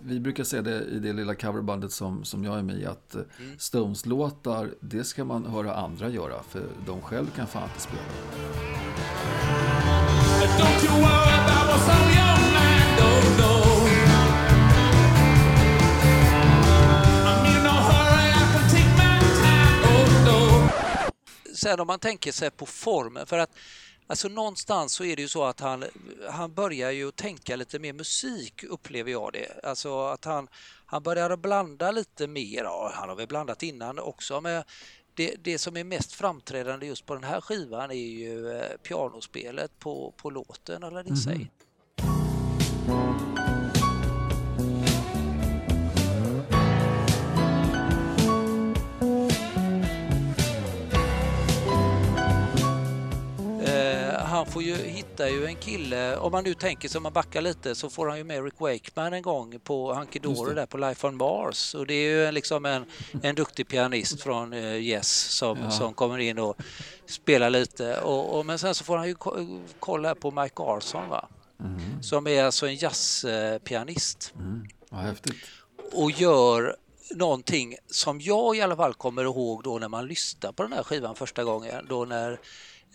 [0.02, 3.16] vi brukar säga det i det lilla coverbandet som, som jag är med i att
[3.16, 3.22] eh,
[3.58, 8.02] Stones-låtar, det ska man höra andra göra för de själv kan fan inte spela.
[10.58, 13.57] Don't you worry about what's on your mind, oh no.
[21.58, 23.52] Sen om man tänker sig på formen, för att
[24.08, 25.84] alltså någonstans så är det ju så att han,
[26.30, 29.60] han börjar ju tänka lite mer musik upplever jag det.
[29.64, 30.48] Alltså att han,
[30.86, 34.64] han börjar blanda lite mer, ja, han har väl blandat innan också, men
[35.14, 39.80] det, det som är mest framträdande just på den här skivan är ju eh, pianospelet
[39.80, 41.42] på, på låten, eller det säger.
[41.42, 41.48] Eh,
[54.48, 57.90] får ju hitta ju en kille, om man nu tänker om man backar lite så
[57.90, 61.18] får han ju med Rick Wakeman en gång på Hunky Dory där på Life on
[61.18, 62.86] Mars och det är ju liksom en,
[63.24, 66.58] en duktig pianist från eh, Yes som, som kommer in och
[67.06, 71.10] spelar lite och, och, men sen så får han ju ko- kolla på Mike Garson
[71.10, 71.28] va?
[72.02, 74.34] som är alltså en jazzpianist
[74.90, 75.36] Vad häftigt.
[75.94, 76.76] och gör
[77.16, 80.84] någonting som jag i alla fall kommer ihåg då när man lyssnade på den här
[80.84, 81.86] skivan första gången.
[81.90, 82.40] Då när,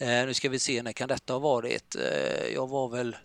[0.07, 1.97] nu ska vi se, när kan detta ha varit?
[1.97, 3.17] Eh, jag var väl,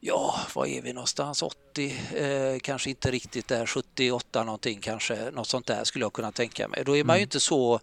[0.00, 1.42] ja, var är vi någonstans?
[1.42, 6.32] 80, eh, kanske inte riktigt där, 78 någonting kanske, något sånt där skulle jag kunna
[6.32, 6.84] tänka mig.
[6.84, 7.80] Då är man ju inte så,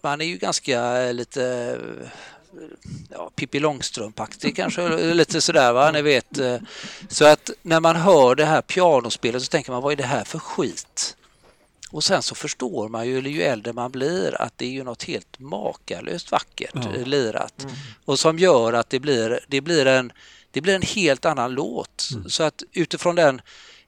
[0.00, 1.78] man är ju ganska eh, lite
[3.10, 6.38] ja, Pippi Långstrump-aktig kanske, lite sådär va, ni vet.
[6.38, 6.58] eh.
[7.08, 10.24] Så att när man hör det här pianospelet så tänker man, vad är det här
[10.24, 11.16] för skit?
[11.94, 15.02] Och sen så förstår man ju, ju äldre man blir, att det är ju något
[15.02, 17.66] helt makalöst vackert eh, lirat.
[18.04, 20.12] Och som gör att det blir, det blir, en,
[20.50, 22.08] det blir en helt annan låt.
[22.26, 23.40] Så att utifrån den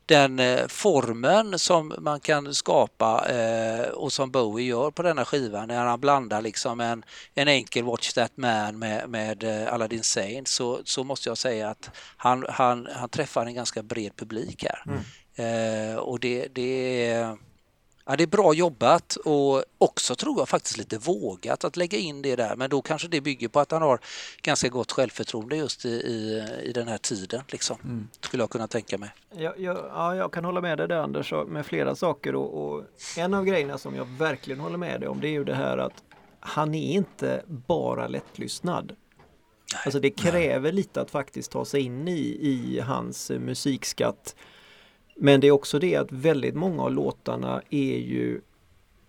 [0.06, 5.68] den eh, formen som man kan skapa eh, och som Bowie gör på denna skivan
[5.68, 10.42] när han blandar liksom en, en enkel Watch That Man med, med eh, Aladdin Sane
[10.44, 14.82] så, så måste jag säga att han, han, han träffar en ganska bred publik här.
[15.36, 17.36] Eh, och det, det, är,
[18.06, 22.22] ja, det är bra jobbat och också tror jag faktiskt lite vågat att lägga in
[22.22, 24.00] det där men då kanske det bygger på att han har
[24.42, 28.08] ganska gott självförtroende just i, i, i den här tiden liksom.
[28.20, 29.10] Skulle jag kunna tänka mig.
[29.30, 32.84] Jag, jag, ja, jag kan hålla med dig där Anders med flera saker och, och
[33.16, 35.78] en av grejerna som jag verkligen håller med dig om det är ju det här
[35.78, 36.02] att
[36.40, 38.96] han är inte bara lättlyssnad.
[39.84, 44.36] Alltså det kräver lite att faktiskt ta sig in i, i hans musikskatt.
[45.16, 48.40] Men det är också det att väldigt många av låtarna är ju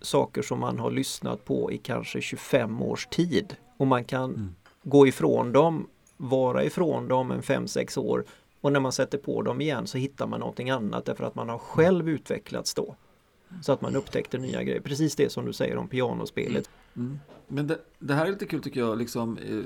[0.02, 3.56] saker som man har lyssnat på i kanske 25 års tid.
[3.78, 8.26] Och man kan gå ifrån dem, vara ifrån dem en 5-6 år
[8.62, 11.50] och när man sätter på dem igen så hittar man någonting annat därför att man
[11.50, 12.96] har själv utvecklats då.
[13.62, 14.82] Så att man upptäckte nya grejer.
[14.82, 16.70] Precis det som du säger om pianospelet.
[17.48, 19.60] Men det, det här är lite kul tycker jag, liksom, eh,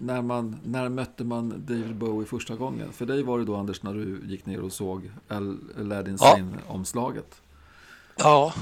[0.00, 2.92] när, man, när mötte man David Bowie första gången?
[2.92, 6.26] För dig var det då Anders när du gick ner och såg Al- Aladdin Ja.
[6.36, 7.42] Sane-omslaget.
[8.22, 8.52] Ja,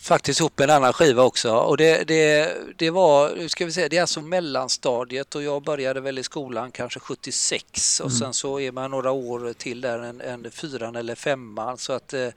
[0.00, 1.52] faktiskt ihop med en annan skiva också.
[1.52, 5.62] Och det, det, det var, nu ska vi säga, det är alltså mellanstadiet och jag
[5.62, 9.98] började väl i skolan kanske 76 och sen så är man några år till där,
[9.98, 11.78] en, en fyran eller femman.
[11.78, 12.28] Så att eh,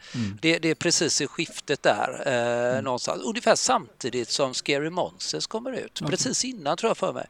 [0.42, 3.22] det, det är precis i skiftet där eh, någonstans.
[3.24, 6.02] Ungefär samtidigt som Scary Monsters kommer ut.
[6.08, 7.28] Precis innan tror jag för mig.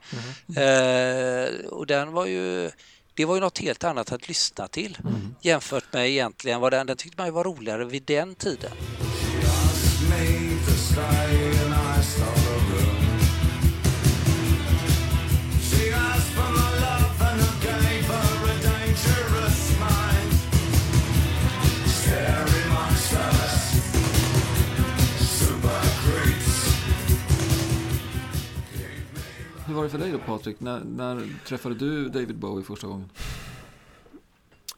[0.64, 2.70] Eh, och den var ju
[3.16, 4.98] det var ju något helt annat att lyssna till
[5.40, 8.70] jämfört med egentligen vad den, den tyckte man var roligare vid den tiden.
[29.74, 30.60] Hur var det för dig då Patrik?
[30.60, 33.10] När, när träffade du David Bowie första gången?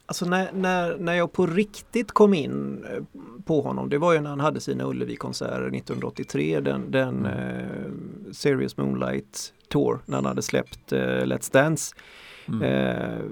[0.06, 3.02] Alltså när, när, när jag på riktigt kom in eh,
[3.44, 7.90] på honom, det var ju när han hade sina Ullevi-konserter 1983, den, den eh,
[8.32, 11.94] Serious Moonlight Tour, när han hade släppt eh, Let's Dance.
[12.62, 13.24] Eh,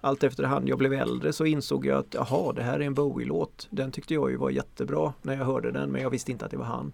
[0.00, 3.66] allt efterhand jag blev äldre så insåg jag att jaha, det här är en Bowie-låt.
[3.70, 6.50] Den tyckte jag ju var jättebra när jag hörde den men jag visste inte att
[6.50, 6.92] det var han.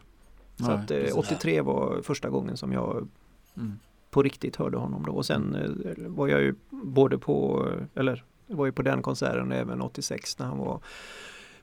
[0.56, 1.14] Så Nej, att, eh, precis.
[1.16, 3.08] 83 var första gången som jag
[3.56, 3.72] Mm.
[4.10, 8.66] på riktigt hörde honom då och sen eh, var jag ju både på, eller var
[8.66, 10.80] ju på den konserten även 86 när han var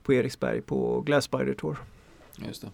[0.06, 1.76] på Eriksberg på Glass Spider Tour.
[2.36, 2.70] Just det.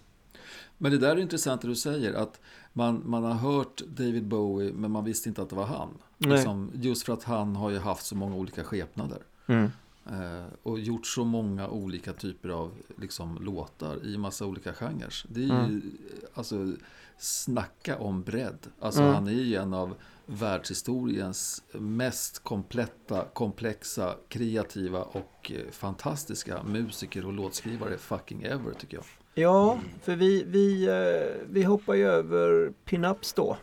[0.79, 2.41] Men det där är intressant det du säger, att
[2.73, 5.89] man, man har hört David Bowie men man visste inte att det var han.
[6.19, 9.19] Liksom, just för att han har ju haft så många olika skepnader.
[9.47, 9.71] Mm.
[10.07, 15.15] Eh, och gjort så många olika typer av liksom, låtar i massa olika genrer.
[15.29, 15.99] Det är ju, Mm.
[16.35, 16.73] alltså,
[17.19, 18.67] snacka om bredd.
[18.81, 19.15] Alltså Mm.
[19.15, 19.95] han är ju en av
[20.27, 29.05] världshistoriens mest kompletta, komplexa, kreativa och eh, fantastiska musiker och låtskrivare fucking ever tycker jag.
[29.35, 33.57] Ja, för vi, vi, eh, vi hoppar ju över Pinups då.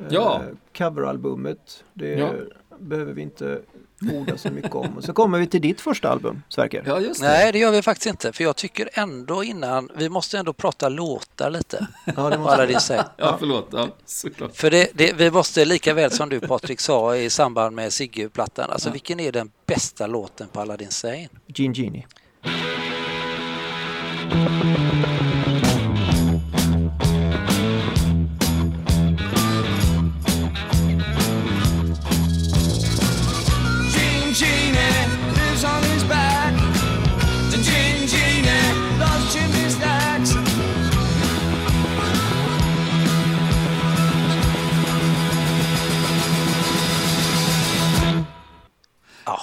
[0.00, 0.42] Eh, Ja.
[0.76, 1.84] Coveralbumet.
[1.94, 2.32] Det Ja.
[2.78, 3.60] behöver vi inte
[4.12, 4.96] orda så mycket om.
[4.96, 6.82] Och så kommer vi till ditt första album, Sverker.
[6.86, 7.26] Ja, just det.
[7.28, 8.32] Nej, det gör vi faktiskt inte.
[8.32, 11.86] För jag tycker ändå innan, vi måste ändå prata låtar lite.
[12.16, 13.04] Ja, det måste Aladdin Sane.
[13.16, 13.68] Ja, förlåt.
[13.72, 14.56] Ja, såklart.
[14.56, 18.70] För det, det, vi måste lika väl som du Patrik sa i samband med Sigge-plattan,
[18.70, 18.92] alltså Ja.
[18.92, 21.28] vilken är den bästa låten på Aladdin Sane?
[21.46, 22.06] Gene Genie.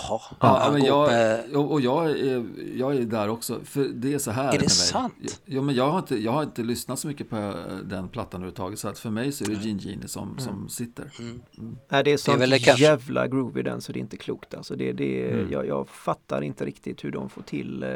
[0.10, 3.60] Jaha, Ja, men jag, med- och och jag, är, jag är där också.
[3.64, 4.70] För det är så här Är det med mig.
[4.70, 5.42] sant?
[5.46, 8.42] Ja, men jag, har inte, jag har inte lyssnat så mycket på eh, den plattan
[8.42, 8.80] överhuvudtaget.
[8.80, 11.12] Så att för mig så är det Gene Genie som, som sitter.
[11.20, 11.42] Mm.
[11.90, 14.18] Nej, det är sånt väl det kanske- jävla groove i den så det är inte
[14.18, 14.54] klokt.
[14.54, 15.52] Alltså det, det, Mm.
[15.52, 17.90] jag, jag fattar inte riktigt hur de får till eh,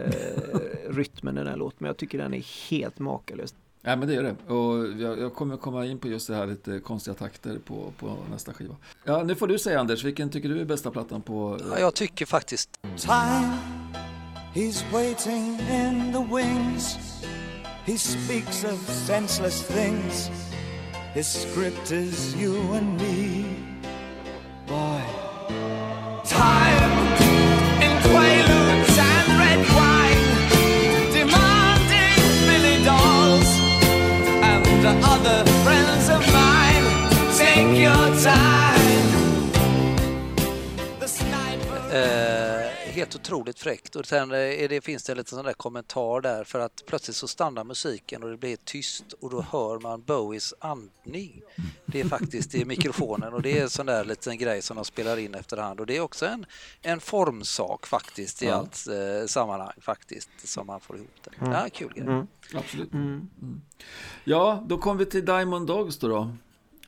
[0.90, 3.56] rytmen i den här låten men jag tycker den är helt makalös.
[3.84, 4.54] Ja, men det är det.
[4.54, 8.18] Och jag, jag kommer komma in på just det här lite konstiga takter på, på
[8.32, 8.76] nästa skiva.
[9.04, 11.60] Ja, nu får du säga Anders, vilken tycker du är bästa plattan på?
[11.72, 13.58] Ja, jag tycker faktiskt Time,
[14.54, 16.98] he's waiting in the wings.
[17.86, 20.30] He speaks of senseless things.
[21.14, 23.46] His script is you and me.
[24.68, 25.02] Boy.
[26.26, 27.01] Time,
[41.92, 43.96] eh, helt otroligt fräckt.
[43.96, 46.84] Och sen eh, är det, finns det en liten sån där kommentar där för att
[46.86, 51.42] plötsligt så stannar musiken och det blir tyst och då hör man Bowies andning.
[51.86, 54.86] Det är faktiskt i mikrofonen och det är en sån där liten grej som de
[54.86, 56.46] spelar in efterhand och det är också en,
[56.82, 58.54] en formsak faktiskt i Ja.
[58.54, 61.32] allt eh, sammanhang faktiskt som man får ihop det.
[61.46, 62.06] Ja, kul grej.
[62.08, 62.28] Mm.
[62.54, 62.94] Absolut.
[62.94, 63.30] Mm.
[64.24, 66.08] Ja, då kom vi till Diamond Dogs då.
[66.08, 66.36] då.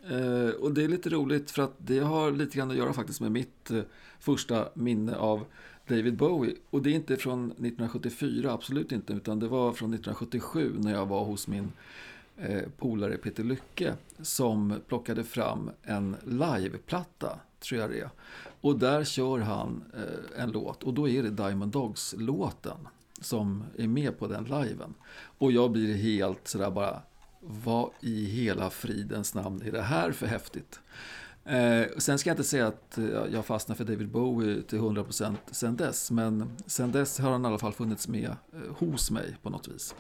[0.10, 3.22] Eh, och det är lite roligt för att det har lite grann att göra faktiskt
[3.22, 3.82] med mitt eh,
[4.20, 5.46] första minne av
[5.88, 6.56] David Bowie.
[6.70, 11.06] Och det är inte från 1974, absolut inte, utan det var från 1977 när jag
[11.06, 11.72] var hos min
[12.38, 18.10] eh, polare Peter Lycke som plockade fram en liveplatta, tror jag det är.
[18.62, 22.88] Och där kör han eh, en låt och då är det Diamond Dogs-låten
[23.22, 24.94] som är med på den liven.
[25.38, 27.02] Och jag blir helt sådär bara,
[27.46, 30.80] vad i hela fridens namn är det här för häftigt?
[31.46, 35.36] Eh, sen ska jag inte säga att eh, jag fastnar för David Bowie till 100%
[35.52, 36.12] sen dess.
[36.12, 39.68] Men sen dess har han i alla fall funnits med eh, hos mig på något
[39.68, 39.96] vis.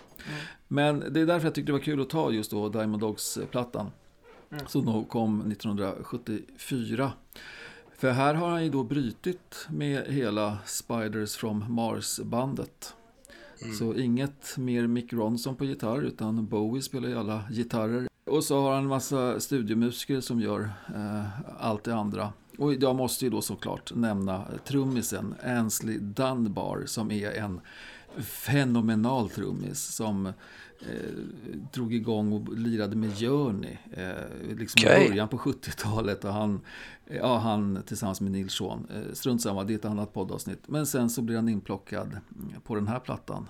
[0.68, 3.92] Men det är därför jag tyckte det var kul att ta just då Diamond Dogs-plattan.
[4.68, 7.12] Som då kom 1974.
[7.98, 12.96] För här har han ju då brytit med hela Spiders from Mars-bandet.
[13.62, 13.76] Mm.
[13.76, 18.08] Så inget mer Mick Ronson på gitarr utan Bowie spelar ju alla gitarrer.
[18.26, 21.26] Och så har han en massa studiomusiker som gör eh,
[21.60, 22.34] allt det andra.
[22.58, 27.62] Och jag måste ju då såklart nämna trummisen Ansley Dunbar som är en
[28.22, 30.34] fenomenal trummis som
[31.74, 35.06] drog igång och lirade med Journey eh, liksom Okej.
[35.06, 36.24] i början på 70-talet.
[36.26, 36.62] Och han,
[37.08, 40.64] ja, han tillsammans med Nils Sean, eh, strunt samma, det är ett annat poddavsnitt.
[40.68, 42.18] Men sen så blir han inplockad
[42.64, 43.48] på den här plattan.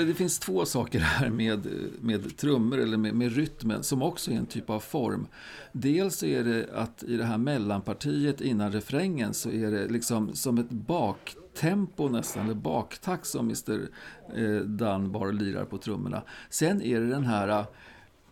[0.00, 1.66] För det finns två saker här med,
[2.00, 5.26] med trummor eller med, med rytmen som också är en typ av form.
[5.72, 10.58] Dels är det att i det här mellanpartiet innan refrängen så är det liksom som
[10.58, 13.88] ett baktempo nästan, eller baktakt som Mr
[14.34, 16.22] eh, Dunbar lirar på trummorna.
[16.50, 17.66] Sen är det den här eh,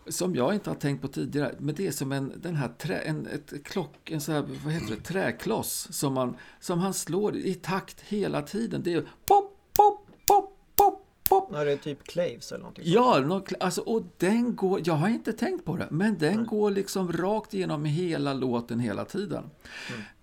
[0.06, 2.98] som jag inte har tänkt på tidigare, men det är som en, den här trä,
[2.98, 7.36] en, ett klock, en så här, vad heter det, träkloss som, man, som han slår
[7.36, 8.82] i takt hela tiden.
[8.84, 10.57] Det är pop, pop, pop,
[11.28, 11.48] pop.
[11.52, 12.84] Ja, det är typ Claves eller någonting.
[12.86, 16.70] Ja, nå- alltså, och den går, jag har inte tänkt på det, men den går
[16.70, 19.44] liksom rakt igenom hela låten hela tiden.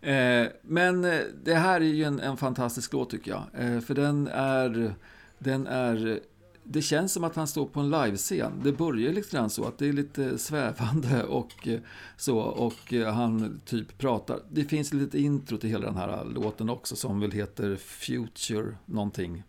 [0.02, 3.94] Eh, men eh, det här är ju en, en fantastisk låt tycker jag, eh, för
[3.94, 4.94] den är,
[5.40, 6.20] den är
[6.68, 8.52] det känns som att han står på en livescen.
[8.64, 11.80] Det börjar lite grann så att det är lite svävande och eh,
[12.18, 14.40] så och eh, han typ pratar.
[14.52, 19.44] Det finns lite intro till hela den här låten också som väl heter Future någonting.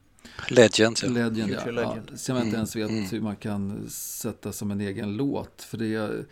[0.49, 1.11] Legends, ja.
[1.11, 1.61] Legend, ja.
[1.61, 1.89] Future ja.
[1.89, 2.21] Legend.
[2.21, 5.63] Som jag inte ens vet hur man kan sätta som en egen låt.
[5.63, 6.25] För det är,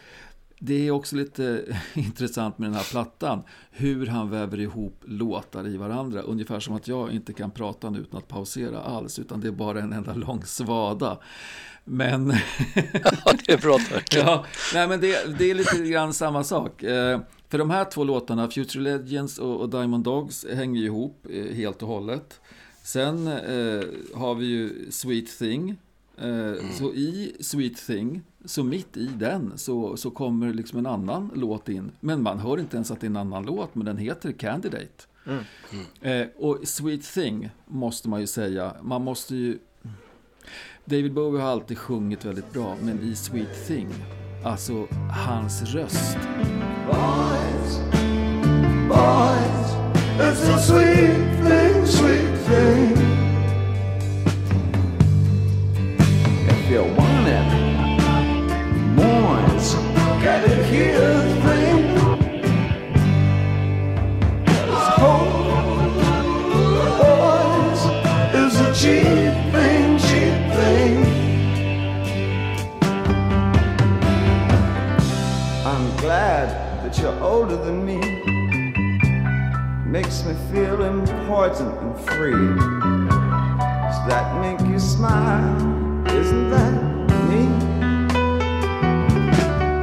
[0.59, 1.63] det är också lite
[1.95, 3.43] intressant med den här plattan.
[3.71, 6.21] Hur han väver ihop låtar i varandra.
[6.21, 9.19] Ungefär som att jag inte kan prata nu utan att pausera alls.
[9.19, 11.19] Utan det är bara en enda lång svada.
[11.85, 12.29] Men...
[13.25, 13.79] ja, det är bra.
[14.11, 16.83] Ja, nej, men det, det är lite grann samma sak.
[16.83, 21.55] Eh, för de här två låtarna, Future Legends och, Diamond Dogs, hänger ju ihop eh,
[21.55, 22.41] helt och hållet.
[22.85, 25.77] Sen eh, har vi ju Sweet Thing.
[26.19, 31.31] Eh, Så i Sweet Thing, så mitt i den, så, så kommer liksom en annan
[31.35, 31.93] låt in.
[32.01, 35.05] Men man hör inte ens att det är en annan låt, men den heter Candidate.
[36.01, 39.59] Eh, och Sweet Thing måste man ju säga, man måste ju...
[40.85, 43.89] David Bowie har alltid sjungit väldigt bra, men i Sweet Thing,
[44.45, 44.87] alltså
[45.27, 46.19] hans röst.
[46.87, 47.79] Boys,
[48.89, 49.75] boys,
[50.19, 52.61] it's a sweet thing, sweet If
[56.71, 57.65] you want it,
[60.67, 61.83] here, thing.
[64.99, 65.45] Cold,
[68.35, 70.97] is a cheap thing, cheap thing.
[75.65, 76.49] I'm glad
[76.85, 78.14] that you're older than me.
[79.95, 82.33] Makes me feel important and free.
[83.87, 85.55] Does that make you smile?
[86.09, 86.75] Isn't that
[87.29, 87.47] me?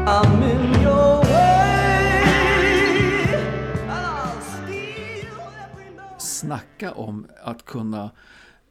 [0.05, 2.23] I'm in your way.
[3.87, 6.21] I'll steal every moment.
[6.21, 8.11] Snacka om att kunna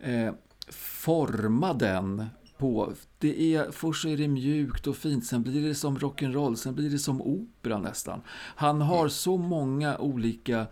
[0.00, 0.34] eh,
[0.68, 2.26] forma den
[2.58, 6.74] på, det är, först är det mjukt och fint, sen blir det som rock'n'roll, sen
[6.74, 8.22] blir det som opera nästan.
[8.56, 10.66] Han har så många olika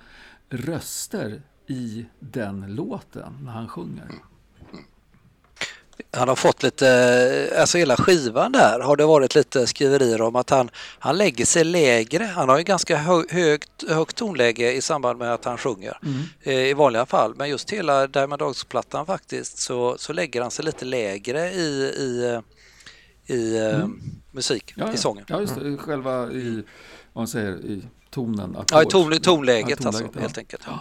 [0.51, 4.09] röster i den låten när han sjunger.
[6.11, 10.51] Han har fått lite, alltså hela skivan där har det varit lite skriverier om att
[10.51, 12.25] han, han lägger sig lägre.
[12.25, 15.99] Han har ju ganska hö, högt, högt tonläge i samband med att han sjunger
[16.43, 17.35] eh, i vanliga fall.
[17.35, 22.41] Men just hela Diamond Dogs-plattan faktiskt så, så lägger han sig lite lägre i, i,
[23.27, 23.87] i eh,
[24.31, 25.25] musik, Ja, i sången.
[25.29, 25.77] Ja, just det.
[25.77, 26.55] Själva i,
[27.13, 27.83] vad man säger, i
[28.19, 28.51] tonen.
[28.55, 28.91] Ja, ackord.
[28.91, 30.21] ton, tonläget, Ja, alltså, ja.
[30.21, 30.63] helt enkelt.
[30.67, 30.81] Ja.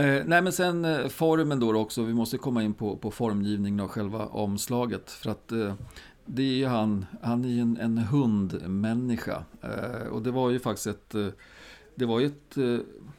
[0.00, 3.80] Eh, nej men sen eh, formen då också, vi måste komma in på, på formgivningen
[3.80, 5.10] av själva omslaget.
[5.10, 5.74] För att eh,
[6.26, 9.44] det är ju han, han är ju en, en hundmänniska.
[9.62, 11.26] Eh, och det var ju faktiskt ett, eh,
[11.94, 12.78] det var ju ett, eh,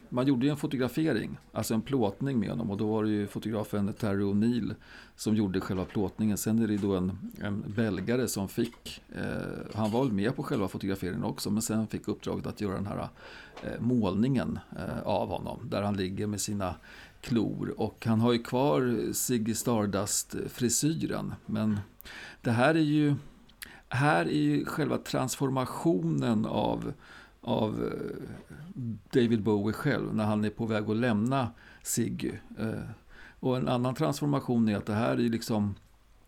[0.10, 2.72] man gjorde ju en fotografering, alltså en plåtning med honom.
[2.72, 4.76] Och då var det ju fotografen Terry O'Neill
[5.16, 6.38] som gjorde själva plåtningen.
[6.38, 10.44] Sen är det då en, en belgare som fick, eh, han var väl med på
[10.44, 13.08] själva fotograferingen också, men sen fick uppdraget att göra den här
[13.64, 15.60] eh, målningen eh, av honom.
[15.70, 16.76] Där han ligger med sina
[17.22, 17.74] klor.
[17.78, 21.34] Och han har ju kvar Ziggy Stardust-frisyren.
[21.46, 21.80] Men
[22.42, 23.16] det här är ju,
[23.90, 26.94] här är ju själva transformationen av,
[27.48, 28.28] av eh,
[29.14, 31.50] David Bowie själv när han är på väg att lämna
[31.84, 32.32] Ziggy.
[32.60, 32.70] Eh,
[33.40, 35.76] Och en annan transformation är att det här är liksom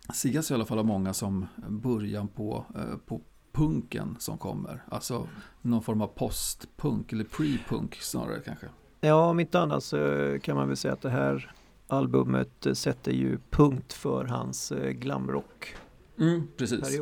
[0.10, 4.84] ses i alla fall av många som början på, eh, på punken som kommer.
[4.90, 5.28] Alltså
[5.62, 8.66] någon form av postpunk eller pre-punk snarare kanske.
[9.02, 9.98] Ja, om inte annat så
[10.44, 11.54] kan man väl säga att det här
[11.88, 16.34] albumet sätter ju punkt för hans glamrock-period.
[16.36, 17.00] Mm, precis.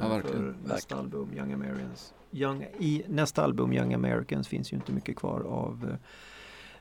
[0.00, 0.54] Ja, verkligen.
[0.54, 2.14] För nästa album, Young Americans.
[2.32, 5.96] Young, I nästa album, Young Americans, finns ju inte mycket kvar av eh,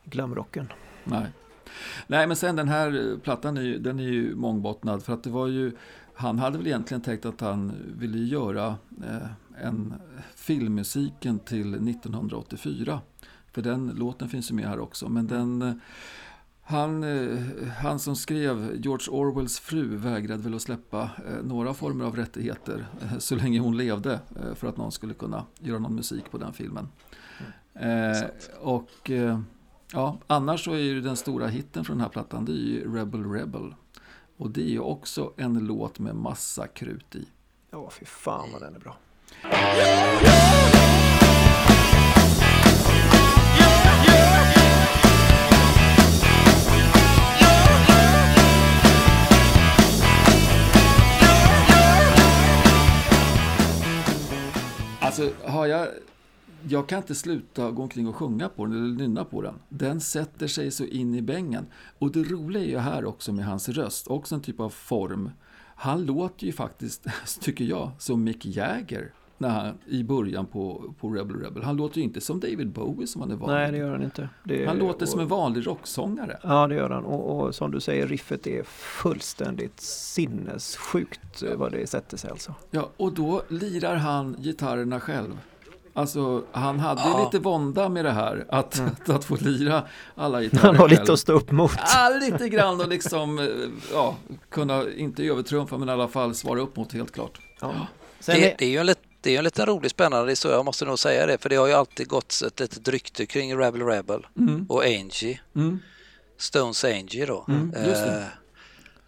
[0.04, 0.74] glamrocken.
[1.04, 1.28] Nej.
[2.08, 5.24] Nej, men sen den här eh, plattan är ju, den är ju mångbottnad för att
[5.24, 5.72] det var ju
[6.20, 8.68] han hade väl egentligen tänkt att han ville göra
[9.04, 9.28] eh,
[9.64, 9.94] en
[10.36, 13.02] filmmusiken till 1984.
[13.52, 15.10] För den låten finns ju med här också.
[15.10, 15.74] Men den, eh,
[16.70, 17.40] han, eh,
[17.78, 22.88] han som skrev George Orwells fru vägrade väl att släppa eh, några former av rättigheter
[23.02, 26.38] eh, så länge hon levde eh, för att någon skulle kunna göra någon musik på
[26.38, 26.90] den filmen.
[27.74, 28.28] Eh,
[28.60, 29.40] och eh,
[29.94, 32.96] ja, annars så är ju den stora hitten från den här plattan det är ju
[32.96, 33.76] Rebel Rebel.
[34.38, 37.26] Och det är ju också en låt med massa krut i.
[37.72, 38.98] Ja, fy fan vad den är bra.
[55.18, 55.88] Alltså har jag...
[56.70, 59.54] Jag kan inte sluta gå omkring och sjunga på den eller nynna på den.
[59.70, 61.66] Den sätter sig så in i bängen.
[62.00, 65.32] Och det roliga är ju här också med hans röst, också en typ av form.
[65.76, 67.08] Han låter ju faktiskt,
[67.42, 71.64] tycker jag, som Mick Jagger när han, i början på, på Rebel Rebel.
[71.64, 74.04] Han låter ju inte som David Bowie som han är van Nej, det gör han
[74.04, 74.30] inte.
[74.44, 76.40] Det, Han låter som och- en vanlig rocksångare.
[76.44, 77.06] Ja, det gör han.
[77.06, 82.54] Och, och som du säger, riffet är fullständigt sinnessjukt eh, vad det sätter sig alltså.
[82.72, 85.38] Ja, och då lirar han gitarrerna själv.
[85.94, 87.24] Alltså, han hade Ja.
[87.26, 89.84] lite vånda med det här, att, att, att få lira
[90.16, 91.00] alla gitarrer Han har själv.
[91.00, 91.72] lite att stå upp mot.
[91.96, 93.46] Ja, lite grann och liksom, eh,
[93.94, 94.16] ja,
[94.50, 97.40] kunna, inte övertrumfa men i alla fall svara upp mot helt klart.
[97.62, 97.74] Ja.
[98.26, 100.66] Det, är, det är ju en, lit- det är en lite rolig spännande historia, jag
[100.66, 103.82] måste nog säga det, för det har ju alltid gått ett litet rykte kring Rebel
[103.84, 104.28] Rebel
[104.70, 105.80] och Angie, Mm.
[106.38, 107.46] Stones Angie då.
[107.48, 107.74] Mm.
[107.74, 108.24] Eh,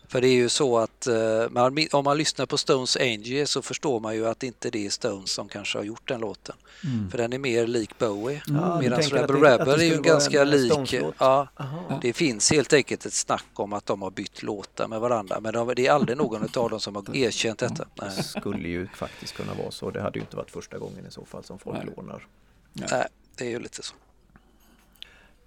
[0.10, 1.16] för det är ju så att eh,
[1.50, 4.90] man, om man lyssnar på Stones Angie så förstår man ju att inte det är
[4.90, 6.56] Stones som kanske har gjort den låten.
[6.84, 7.12] Mm.
[7.12, 8.42] För den är mer lik Bowie.
[8.48, 10.94] Ja, Medan Rebel det- Rebel är ju ganska eh, lik.
[11.18, 12.00] Ja, Aha.
[12.02, 15.54] det finns helt enkelt ett snack om att de har bytt låtar med varandra men
[15.54, 17.86] de, det är aldrig någon av dem som har erkänt detta.
[18.02, 18.12] Nej.
[18.18, 19.92] Det skulle ju faktiskt kunna vara så.
[19.92, 21.94] Det hade ju inte varit första gången i så fall som folk Nej.
[21.98, 22.28] lånar.
[22.74, 23.06] Nej,
[23.36, 23.94] det är ju lite så.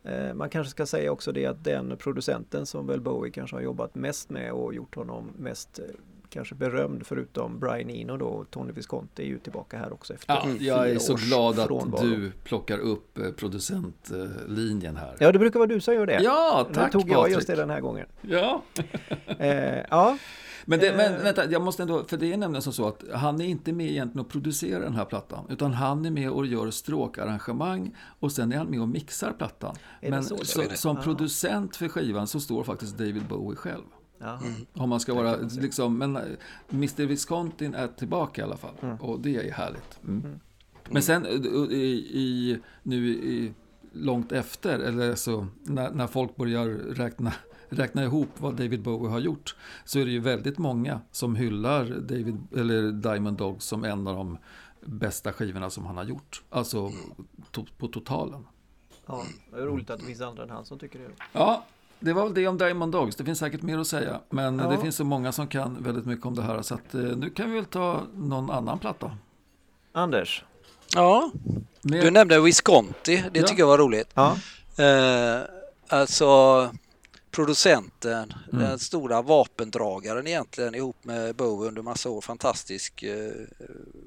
[0.04, 3.60] Eh, Man kanske ska säga också det att den producenten som väl Bowie kanske har
[3.62, 5.84] jobbat mest med och gjort honom mest eh,
[6.28, 10.32] kanske berömd förutom Brian Eno då och Tony Visconti är ju tillbaka här också efter
[10.34, 12.02] Ja, jag är så glad att frånvaro.
[12.06, 15.16] du plockar upp eh, producentlinjen här.
[15.18, 16.20] Ja, det brukar vara du som gör det.
[16.22, 17.34] Ja, Nu tack tog jag Patrik.
[17.34, 18.06] just det den här gången.
[18.20, 18.62] Ja.
[19.38, 20.18] Eh, ja,
[20.64, 20.96] Men, det, Eh.
[20.96, 23.72] men vänta, jag måste ändå, för det är nämligen som så att han är inte
[23.72, 28.32] med egentligen och producerar den här plattan, utan han är med och gör stråkarrangemang och
[28.32, 29.76] sen är han med och mixar plattan.
[30.00, 33.82] Men så så, som producent för skivan så står faktiskt David Bowie själv.
[34.18, 34.38] ja.
[34.74, 36.22] Om man ska vara liksom, men eh,
[36.70, 38.74] Mr Viscontin är tillbaka i alla fall.
[38.80, 38.96] Mm.
[38.96, 39.98] Och det är härligt.
[40.04, 40.40] Mm.
[40.90, 41.32] Men sen eh,
[41.76, 43.52] i, i, nu i,
[43.92, 47.32] långt efter, eller så när, när folk börjar räkna,
[47.72, 51.84] räkna ihop vad David Bowie har gjort, så är det ju väldigt många som hyllar
[51.84, 54.38] David, eller Diamond Dogs som en av de
[54.84, 56.42] bästa skivorna som han har gjort.
[56.50, 56.90] Alltså
[57.50, 58.46] to, på totalen.
[59.06, 59.22] ja.
[59.52, 61.08] Det är roligt att det finns andra än han som tycker det.
[61.32, 61.64] Ja,
[62.00, 63.16] det var väl det om Diamond Dogs.
[63.16, 64.20] Det finns säkert mer att säga.
[64.30, 64.68] Men Ja.
[64.70, 66.62] det finns så många som kan väldigt mycket om det här.
[66.62, 69.16] Så att, eh, nu kan vi väl ta någon annan platta.
[69.92, 70.44] Anders?
[70.94, 71.30] Ja,
[71.82, 73.46] Med, du nämnde Visconti, det Ja.
[73.46, 74.10] tycker jag var roligt.
[74.14, 74.36] Ja.
[74.78, 75.42] Eh,
[75.88, 76.70] alltså
[77.32, 78.64] producenten, Mm.
[78.64, 83.30] den stora vapendragaren egentligen ihop med Bowie under massa år, fantastisk eh,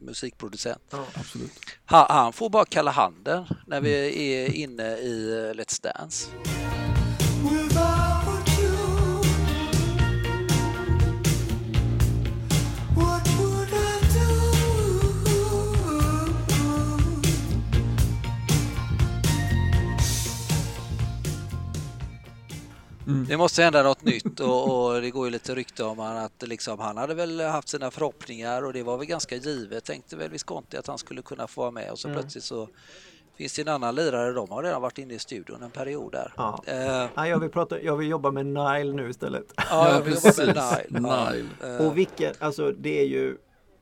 [0.01, 0.93] musikproducent.
[1.13, 1.51] Absolut.
[1.85, 6.29] Han, han får bara kalla handen när vi är inne i eh, Let's Dance.
[23.35, 26.47] Det måste hända något nytt och, och det går ju lite rykte om han att
[26.47, 30.29] liksom, han hade väl haft sina förhoppningar och det var väl ganska givet tänkte väl
[30.29, 32.69] Visconti att han skulle kunna få vara med och så plötsligt så
[33.37, 36.33] finns det en annan lirare, de har redan varit inne i studion en period där.
[36.37, 36.63] Ja.
[36.67, 39.53] Eh, Nej, jag, vill prata, jag vill jobba med Nile nu istället.
[39.55, 40.91] ja, jag vill jobba med precis.
[40.91, 41.07] Nile.
[41.09, 41.29] Ja.
[41.31, 41.77] Nile.
[41.77, 43.37] Eh, Och vilken, alltså det är ju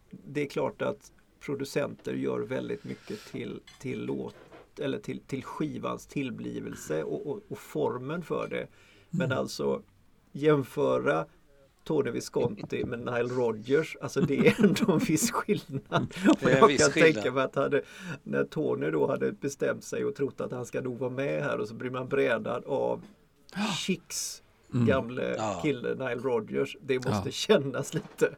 [0.09, 1.11] Det är klart att
[1.45, 4.35] producenter gör väldigt mycket till, till låt
[4.79, 8.67] eller till, till skivans tillblivelse och, och, och formen för det.
[9.13, 9.81] Men alltså
[10.31, 11.25] jämföra
[11.83, 16.13] Tony Visconti med Nile Rodgers, alltså det är ändå en viss skillnad.
[16.41, 16.93] Och jag kan skillnad.
[16.93, 17.81] tänka mig att hade,
[18.23, 21.57] när Tony då hade bestämt sig och trott att han ska nog vara med här
[21.59, 23.01] och så blir man brädad av
[23.77, 25.59] Chicks gamle Ja.
[25.63, 26.77] kille Nile Rodgers.
[26.81, 27.31] Det måste Ja.
[27.31, 28.35] kännas lite.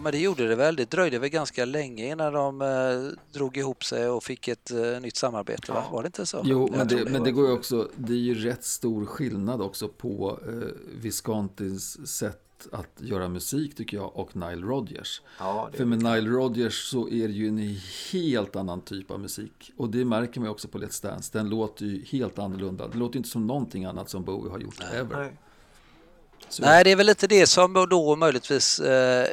[0.00, 0.76] Ja, men det gjorde det väl.
[0.76, 5.00] Det dröjde väl ganska länge innan de eh, drog ihop sig och fick ett eh,
[5.00, 5.84] nytt samarbete, va?
[5.92, 6.40] Var det inte så?
[6.44, 9.62] Jo, men tror det, men det går ju också, det är ju rätt stor skillnad
[9.62, 10.68] också på eh,
[11.00, 15.22] Viscontins sätt att göra musik tycker jag och Nile Rodgers.
[15.38, 17.76] Ja, För med Nile Rodgers så är det ju en
[18.12, 19.72] helt annan typ av musik.
[19.76, 21.30] Och det märker man ju också på Let's Dance.
[21.32, 22.88] Den låter ju helt annorlunda.
[22.88, 25.16] Det låter inte som någonting annat som Bowie har gjort ever.
[25.16, 25.32] Nej.
[26.48, 29.26] Så, Nej, det är väl lite det som då möjligtvis eh,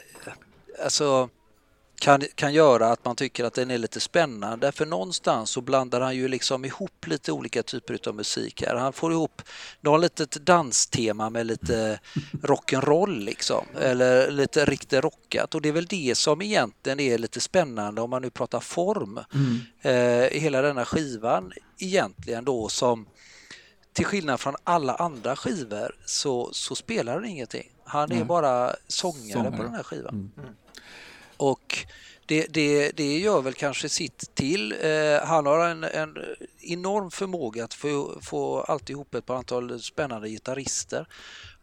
[0.84, 1.30] alltså,
[2.00, 4.72] kan, kan göra att man tycker att den är lite spännande.
[4.72, 8.76] För någonstans så blandar han ju liksom ihop lite olika typer av musik här.
[8.76, 9.42] Han får ihop
[9.82, 12.00] något litet danstema med lite
[12.32, 13.66] rock'n'roll liksom.
[13.80, 15.56] Eller lite riktigt rockat.
[15.56, 19.20] Och det är väl det som egentligen är lite spännande om man nu pratar form.
[19.82, 23.08] Eh, hela denna skivan egentligen då som
[23.94, 27.72] till skillnad från alla andra skivor så, så spelar han ingenting.
[27.84, 28.26] Han är Nej.
[28.26, 29.58] bara sångare, Sångare.
[29.58, 30.32] på den här skivan.
[30.38, 30.50] Mm.
[31.38, 31.78] Och
[32.26, 34.72] det, det, det gör väl kanske sitt till.
[34.82, 36.18] Eh, han har en, en
[36.62, 41.08] enorm förmåga att få, få allt ihop ett par antal spännande gitarrister.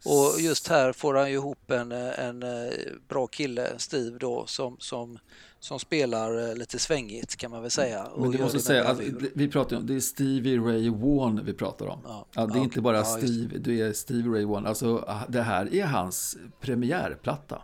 [0.05, 2.71] Och just här får han ju ihop en, en eh,
[3.09, 5.19] bra kille, Steve, då, som, som,
[5.59, 8.07] som spelar eh, lite svängigt kan man väl säga.
[8.17, 11.85] Men du måste säga, det- vi pratar om, det är Stevie Ray Vaughan vi pratar
[11.87, 11.99] om.
[12.03, 12.25] Ja.
[12.35, 14.65] Ja, det är Ja, inte bara Ja, Steve, det är Stevie Ray Vaughan.
[14.65, 17.61] Alltså, det här är hans premiärplatta.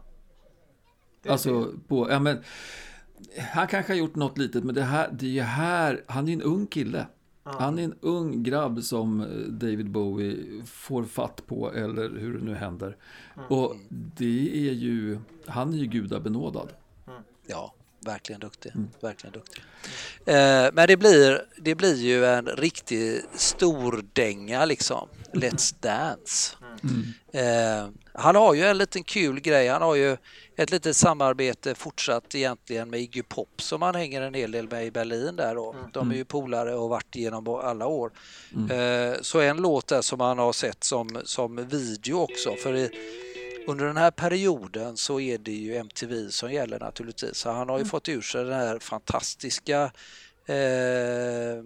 [1.28, 2.44] Alltså, på, ja, men,
[3.54, 6.34] han kanske har gjort något litet, men det här, det är ju här, han är
[6.34, 7.08] en ung kille.
[7.44, 12.46] Han är en ung grabb som eh, David Bowie får fatt på, eller hur det
[12.46, 12.98] nu händer.
[13.50, 16.74] Och det är ju, han är ju gudabenådad.
[17.48, 17.74] Ja,
[18.06, 18.72] verkligen duktig.
[18.76, 18.90] Mm.
[19.00, 19.64] Verkligen duktig.
[20.26, 25.08] Eh, men det blir, det blir ju en riktig stor dänga liksom.
[25.34, 26.56] Let's Dance.
[27.34, 29.68] Eh, han har ju en liten kul grej.
[29.68, 30.18] Han har ju
[30.56, 34.86] ett litet samarbete fortsatt egentligen med Iggy Pop som han hänger en hel del med
[34.86, 35.76] i Berlin där då.
[35.94, 38.12] De är ju polare och varit genom alla år.
[38.72, 42.56] Eh, så en låt där som han har sett som, som video också.
[42.56, 42.90] För i,
[43.68, 47.38] under den här perioden så är det ju MTV som gäller naturligtvis.
[47.38, 49.92] Så han har ju fått ur sig den här fantastiska
[50.46, 51.64] eh,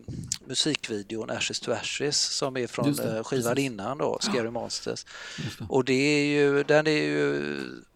[0.47, 3.65] musikvideon Ashes to Ashes som är från det, eh, skivan precis.
[3.65, 5.05] innan då, Scary Monsters.
[5.43, 5.65] Just det.
[5.69, 7.41] Och det är ju, den är ju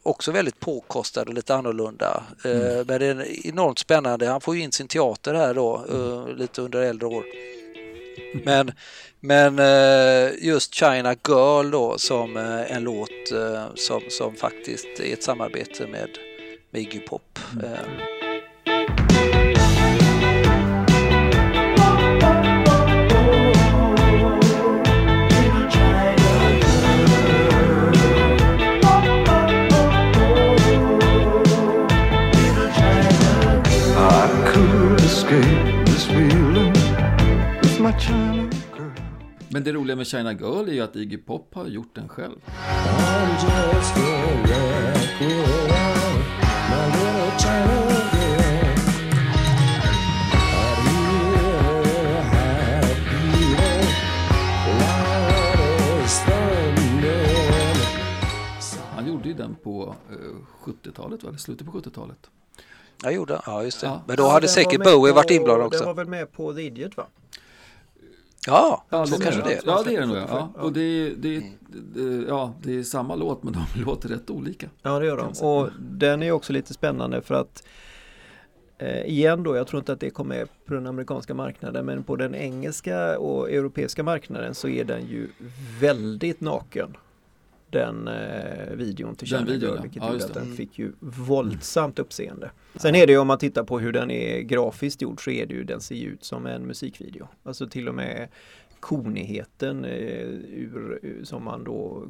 [0.04, 2.24] också väldigt påkostad och lite annorlunda.
[2.46, 2.86] Eh, Mm.
[2.88, 4.28] men det är enormt spännande.
[4.28, 7.24] Han får ju in sin teater här då, eh, lite under äldre år.
[8.46, 8.72] Men,
[9.20, 15.14] men eh, just China Girl då som eh, en låt eh, som, som faktiskt är
[15.14, 16.10] ett samarbete med,
[16.72, 17.40] med Iggy Pop.
[17.64, 18.19] Eh,
[35.30, 36.74] escape this feeling
[37.62, 38.92] with my China girl.
[39.50, 42.40] Men det roliga med China Girl är ju att Iggy Pop har gjort den själv.
[58.96, 60.16] Han gjorde ju den på eh,
[60.66, 61.30] 70-talet, va?
[61.30, 62.30] eller slutet på 70-talet
[63.04, 63.88] jag gjorde, ja just det.
[63.88, 64.02] Ja.
[64.08, 65.94] Men då Ja, hade säkert var Bowie på- varit inblandad Den var också.
[65.94, 67.06] väl med på The Idiot va?
[68.48, 69.62] Ja, Ja, så det kanske det är.
[69.66, 70.18] Ja, det är det nog.
[70.18, 70.52] Ja.
[70.56, 70.62] Ja.
[70.62, 74.30] Och det är, det, är, det, ja, det är samma låt, men de låter rätt
[74.30, 74.68] olika.
[74.82, 75.46] Ja det gör de.
[75.48, 77.64] Och den är också lite spännande för att
[78.78, 82.16] eh, igen då, jag tror inte att det kommer på den amerikanska marknaden men på
[82.16, 85.30] den engelska och europeiska marknaden så är den ju
[85.82, 86.98] väldigt naken.
[87.70, 89.82] Den eh, videon till Den videon, ja.
[89.82, 90.40] vilket Ja, gjorde att det.
[90.40, 92.52] den fick ju våldsamt uppseende.
[92.76, 95.46] Sen är det ju om man tittar på hur den är grafiskt gjord så är
[95.46, 97.28] det ju, den ser ut som en musikvideo.
[97.44, 98.28] Alltså till och med
[98.80, 102.08] konigheten eh, ur, ur, som man då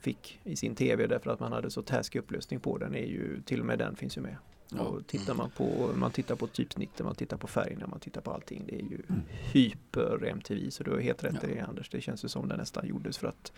[0.00, 3.40] fick i sin tv därför att man hade så taskig upplösning på den är ju
[3.44, 4.36] till och med den finns ju med.
[4.72, 4.80] Ja.
[4.80, 8.30] Och tittar man på, man tittar på typsnitten, man tittar på färgerna, man tittar på
[8.30, 8.62] allting.
[8.66, 9.20] Det är ju Mm.
[9.52, 11.48] hyper MTV så du har helt rätt Ja.
[11.48, 11.88] i det Anders.
[11.90, 13.52] Det känns ju som den nästan gjordes för att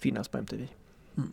[0.00, 0.66] finnas på MTV.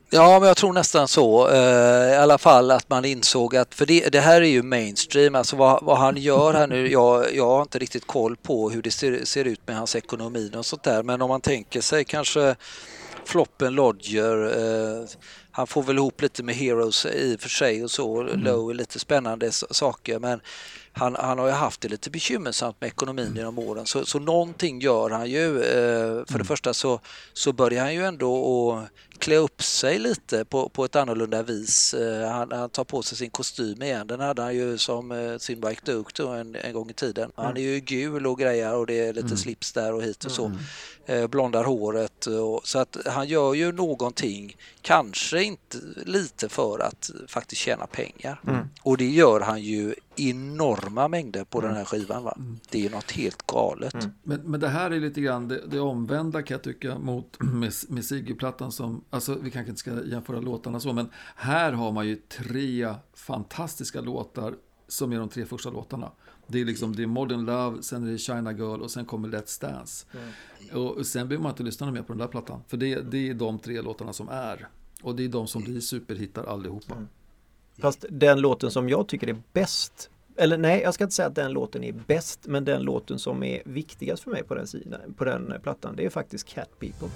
[0.09, 1.49] Ja, men jag tror nästan så.
[1.49, 5.35] Eh, I alla fall att man insåg att, för det, det här är ju mainstream,
[5.35, 8.81] alltså vad, vad han gör här nu, jag, jag har inte riktigt koll på hur
[8.81, 12.05] det ser, ser ut med hans ekonomi och sånt där, men om man tänker sig
[12.05, 12.55] kanske
[13.25, 15.07] floppen Lodger, eh,
[15.51, 18.23] han får väl ihop lite med Heroes i och för sig och så.
[18.23, 20.41] Low är lite spännande saker men
[20.93, 23.85] han, han har ju haft det lite bekymmersamt med ekonomin genom åren.
[23.85, 25.63] Så, så någonting gör han ju.
[25.63, 26.99] Eh, för det första så,
[27.33, 31.93] så börjar han ju ändå att klä upp sig lite på, på ett annorlunda vis.
[31.93, 34.07] Eh, han, han tar på sig sin kostym igen.
[34.07, 37.31] Den hade han ju som eh, sin Bike Duke då en, en gång i tiden.
[37.35, 40.31] Han är ju gul och grejer och det är lite slips där och hit och
[40.31, 40.51] så.
[41.05, 42.25] Eh, blondar håret.
[42.25, 48.41] Och, så att han gör ju någonting, kanske inte lite för att faktiskt tjäna pengar.
[48.81, 52.23] Och det gör han ju enorma mängder på den här skivan.
[52.23, 52.37] Va?
[52.69, 53.95] Det är något helt galet.
[54.23, 57.73] Men, men det här är lite grann det, det omvända kan jag tycka mot med,
[57.89, 62.07] med Siggy-plattan som, alltså vi kanske inte ska jämföra låtarna så, men här har man
[62.07, 64.55] ju tre fantastiska låtar
[64.87, 66.11] som är de tre första låtarna.
[66.47, 69.27] Det är liksom det är Modern Love, sen är det China Girl och sen kommer
[69.27, 70.05] Let's Dance.
[70.73, 73.33] Och sen behöver man inte lyssna mer på den där plattan, för det, det är
[73.33, 74.67] de tre låtarna som är.
[75.01, 76.95] Och det är de som blir superhittar allihopa.
[77.81, 81.35] Fast den låten som jag tycker är bäst eller nej, jag ska inte säga att
[81.35, 85.13] den låten är bäst men den låten som är viktigast för mig på den, sidan,
[85.17, 87.07] på den plattan det är faktiskt Cat People.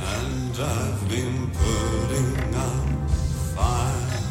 [0.00, 3.10] And I've been putting out
[3.56, 4.27] fire.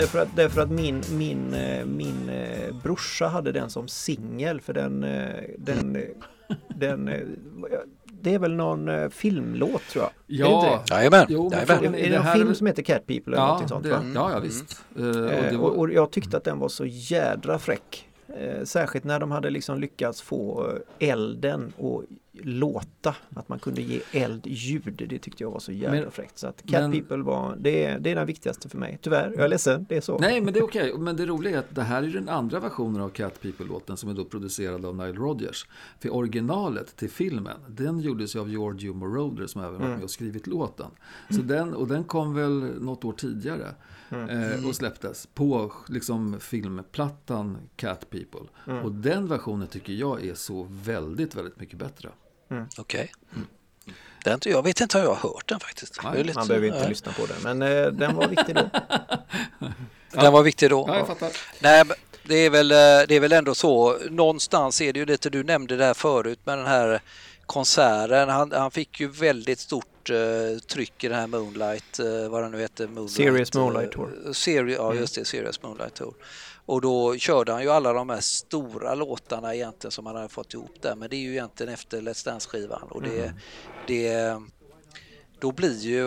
[0.00, 4.72] Därför att, därför att min, min, eh, min eh, brorsa hade den som singel för
[4.72, 6.02] den, eh, den, eh,
[6.68, 7.10] den
[8.04, 10.40] det är väl någon filmlåt tror jag.
[10.40, 10.94] Är det?
[10.94, 13.84] Jajamän, Är det någon här film som heter Cat People eller Ja, någonting sånt?
[13.84, 14.02] det, va?
[14.14, 14.84] ja, ja visst.
[14.98, 18.04] Eh, och det Eh, var, och, och jag tyckte att den var så jädra fräck.
[18.64, 22.02] Särskilt när de hade liksom lyckats få elden och
[22.42, 23.16] låta.
[23.34, 25.04] Att man kunde ge eldljud.
[25.08, 26.38] Det tyckte jag var så jädra Men- fräckt.
[26.38, 28.98] Så att Cat men- People var, det, är- det är den viktigaste för mig.
[29.02, 30.18] Tyvärr, jag är ledsen, det är så.
[30.18, 30.94] Nej, men det är okej.
[30.98, 34.10] Men det roliga är att det här är den andra versionen av Cat People-låten som
[34.10, 35.66] är då producerad av Nile Rodgers.
[36.00, 40.10] För originalet till filmen, den gjordes ju av Giorgio Moroder som även varit med och
[40.10, 40.90] skrivit låten.
[41.30, 43.74] Så den, och den kom väl något år tidigare
[44.10, 48.80] eh, och släpptes på liksom filmplattan Cat People.
[48.82, 52.08] Och den versionen tycker jag är så väldigt, väldigt mycket bättre.
[52.78, 53.12] Okej.
[54.24, 55.98] Den, inte- jag vet inte om jag har hört den faktiskt.
[56.04, 56.88] Nej, lite- Man behöver inte nej.
[56.88, 57.36] lyssna på den.
[57.58, 58.70] Men eh, den var viktig då.
[60.12, 60.84] Den var viktig då.
[60.88, 61.30] Ja, jag fattar.
[61.60, 61.84] Nej,
[62.24, 63.98] det är, väl, eh, det är väl ändå så.
[64.10, 67.00] Någonstans är det ju lite, du nämnde det här förut med den här
[67.46, 68.28] konserten.
[68.28, 72.50] Han, han fick ju väldigt stort eh, tryck i den här Moonlight, eh, vad den
[72.50, 72.86] nu heter.
[72.86, 74.10] Moonlight, Serious Moonlight Tour.
[74.32, 76.14] Seri- ja, just det, Serious Moonlight Tour.
[76.68, 80.54] Och då körde han ju alla de här stora låtarna egentligen som han hade fått
[80.54, 80.94] ihop där.
[80.96, 82.82] Men det är ju egentligen efter Let's Dance-skivan.
[82.90, 83.32] Och det,
[83.86, 84.36] det,
[85.38, 86.04] då blir ju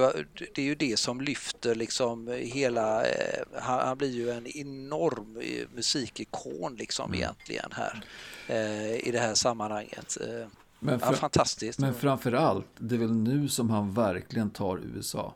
[0.55, 5.37] det är ju det som lyfter liksom hela, eh, han, han blir ju en enorm
[5.41, 8.03] eh, musikikon liksom egentligen här
[8.47, 10.17] eh, i det här sammanhanget.
[10.21, 10.47] Eh,
[10.79, 11.79] Men, ja, fra- fantastiskt.
[11.79, 15.33] men framför allt, det är väl nu som han verkligen tar USA.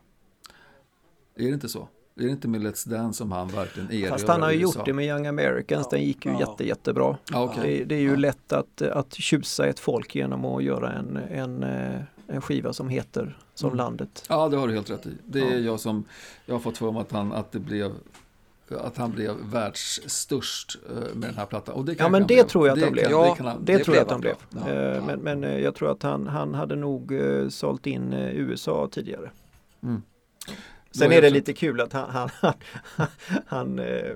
[1.36, 1.88] Är det inte så?
[2.20, 4.86] Är det inte med Let's Dance som han verkligen erövrar Fast han har ju gjort
[4.86, 5.90] det med Young Americans.
[5.90, 6.40] Den gick ju Ja.
[6.40, 7.18] jätte, jättebra.
[7.32, 7.78] Ja, okej.
[7.80, 8.16] Det, det är ju Ja.
[8.16, 12.90] lätt att, att tjusa ett folk genom att göra en, en, eh, en skiva som
[12.90, 13.78] heter som Mm.
[13.78, 14.26] landet.
[14.30, 15.18] Ja, det har du helt rätt i.
[15.26, 15.58] Det är Ja.
[15.60, 16.04] jag som,
[16.46, 17.92] jag har fått för mig att han, att det blev
[18.70, 21.76] att han blev världsstörst eh, med den här plattan.
[21.76, 22.44] Och det Ja men det blev.
[22.48, 23.12] tror jag att han blev.
[23.12, 24.36] Ja, det kan han- Det, det tror jag att han blev.
[24.68, 28.30] Eh, Men, men eh, jag tror att han, han hade nog eh, sålt in eh,
[28.36, 29.32] USA tidigare.
[29.84, 30.02] Mm.
[30.98, 32.54] Sen är det lite kul att han, han, han,
[33.46, 34.16] han, eh,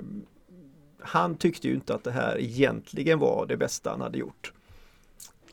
[0.99, 4.53] han tyckte ju inte att det här egentligen var det bästa han hade gjort.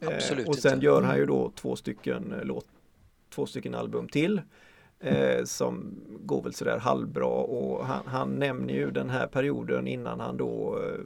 [0.00, 0.86] Eh, Absolut och sen inte.
[0.86, 2.66] gör han ju då två stycken eh, låt,
[3.34, 4.40] två stycken album till.
[5.00, 10.20] Eh, som går väl sådär halvbra och han, han nämner ju den här perioden innan
[10.20, 11.00] han då eh,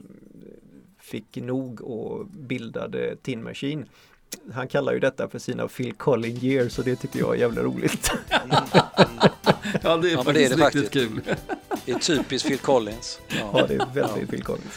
[0.99, 3.85] fick nog och bildade Tin Machine.
[4.53, 7.61] Han kallar ju detta för sina Phil Collins years och det tycker jag är jävla
[7.63, 8.11] roligt.
[9.83, 11.25] Ja, det är Ja, men det är faktiskt det riktigt faktiskt.
[11.25, 11.35] kul.
[11.85, 13.19] Det är typiskt Phil Collins.
[13.53, 14.73] ja, det är väldigt Phil Collins.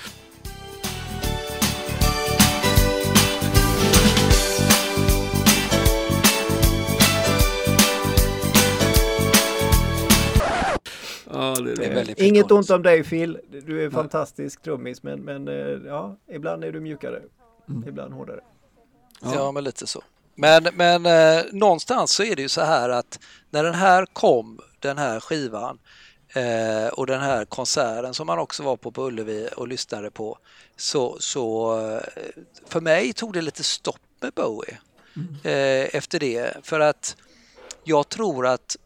[11.30, 11.94] Ja, det är Det är det.
[11.94, 15.54] väldigt Phil Inget ont om dig Phil, du är fantastisk trummis men, men eh,
[15.86, 17.20] ja, ibland är du mjukare,
[17.68, 17.88] Mm.
[17.88, 18.40] ibland hårdare.
[19.34, 20.02] Ja, men lite så.
[20.34, 23.18] Men, men eh, någonstans så är det ju så här att
[23.50, 25.78] när den här kom, den här skivan
[26.28, 30.38] eh, och den här konserten som man också var på på Ullevi och lyssnade på
[30.76, 32.02] så, så eh,
[32.68, 34.78] för mig tog det lite stopp med Bowie
[35.42, 36.56] eh, efter det.
[36.62, 37.16] För att
[37.84, 38.76] jag tror att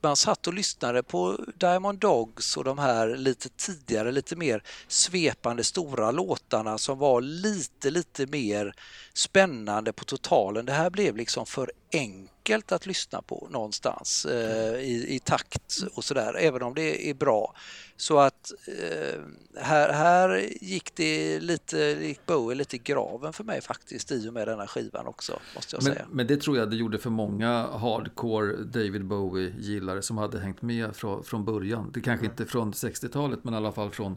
[0.00, 5.64] man satt och lyssnade på Diamond Dogs och de här lite tidigare, lite mer svepande
[5.64, 8.74] stora låtarna som var lite, lite mer
[9.12, 10.66] spännande på totalen.
[10.66, 12.37] Det här blev liksom för enkelt
[12.72, 17.54] att lyssna på någonstans eh, i, i takt och sådär, även om det är bra.
[17.96, 19.20] Så att eh,
[19.62, 24.32] här, här gick det lite, gick Bowie lite i graven för mig faktiskt i och
[24.32, 26.06] med denna skivan också, måste jag Men, säga.
[26.10, 30.96] men det tror jag det gjorde för många hardcore David Bowie-gillare som hade hängt med
[30.96, 31.90] från, från början.
[31.94, 34.16] Det kanske inte från 60-talet men i alla fall från,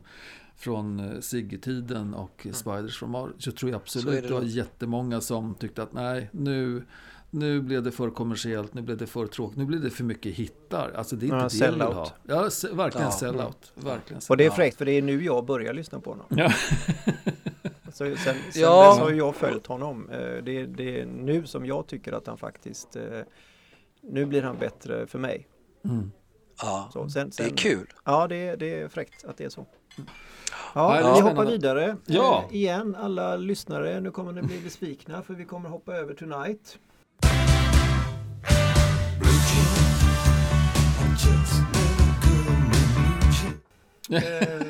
[0.57, 3.31] från eh, Sigge-tiden och Spiders from Mars.
[3.37, 6.85] Så tror jag absolut det det var jättemånga som tyckte att nej, nu,
[7.33, 10.33] nu blev det för kommersiellt, nu blev det för tråkigt, nu blev det för mycket
[10.35, 10.91] hittar.
[10.95, 11.95] Alltså det är Ja, inte det jag vill sellout.
[11.95, 12.11] ha.
[12.27, 13.11] Ja, verkligen Ja.
[13.11, 13.71] sellout.
[13.75, 16.25] Verkligen Och det är fräckt för det är nu jag börjar lyssna på honom.
[16.29, 16.51] Ja.
[17.93, 18.89] Så sen sen Ja.
[18.89, 20.09] dess har ju jag följt honom.
[20.09, 23.03] Eh, Det, det är nu som jag tycker att han faktiskt eh,
[24.01, 25.47] Nu blir han bättre för mig.
[25.85, 26.11] Mm.
[26.61, 27.87] Ja, Så, sen, det är sen, kul.
[28.05, 29.65] Ja, det, är- det är fräckt att det är så.
[30.75, 31.97] Ja, Ja, vi hoppar vidare.
[32.05, 32.45] Ja.
[32.49, 34.01] Eh, igen, alla lyssnare.
[34.01, 36.79] Nu kommer ni bli besvikna för vi kommer hoppa över Tonight.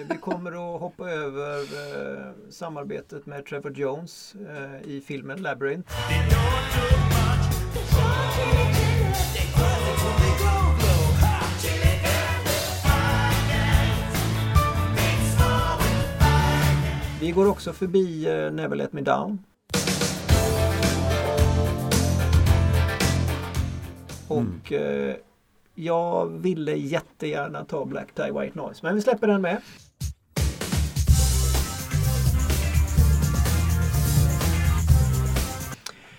[0.10, 5.94] Vi kommer att hoppa över eh, samarbetet med Trevor Jones eh, i filmen Labyrinth.
[17.22, 19.40] Vi går också förbi eh, Never Let Me Down.
[24.28, 25.16] Och eh,
[25.76, 29.62] jag ville jättegärna ta Black Tie White Noise men vi släpper den med.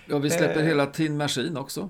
[0.07, 0.67] ja, vi släpper Eh.
[0.67, 1.89] hela Tin Machine också.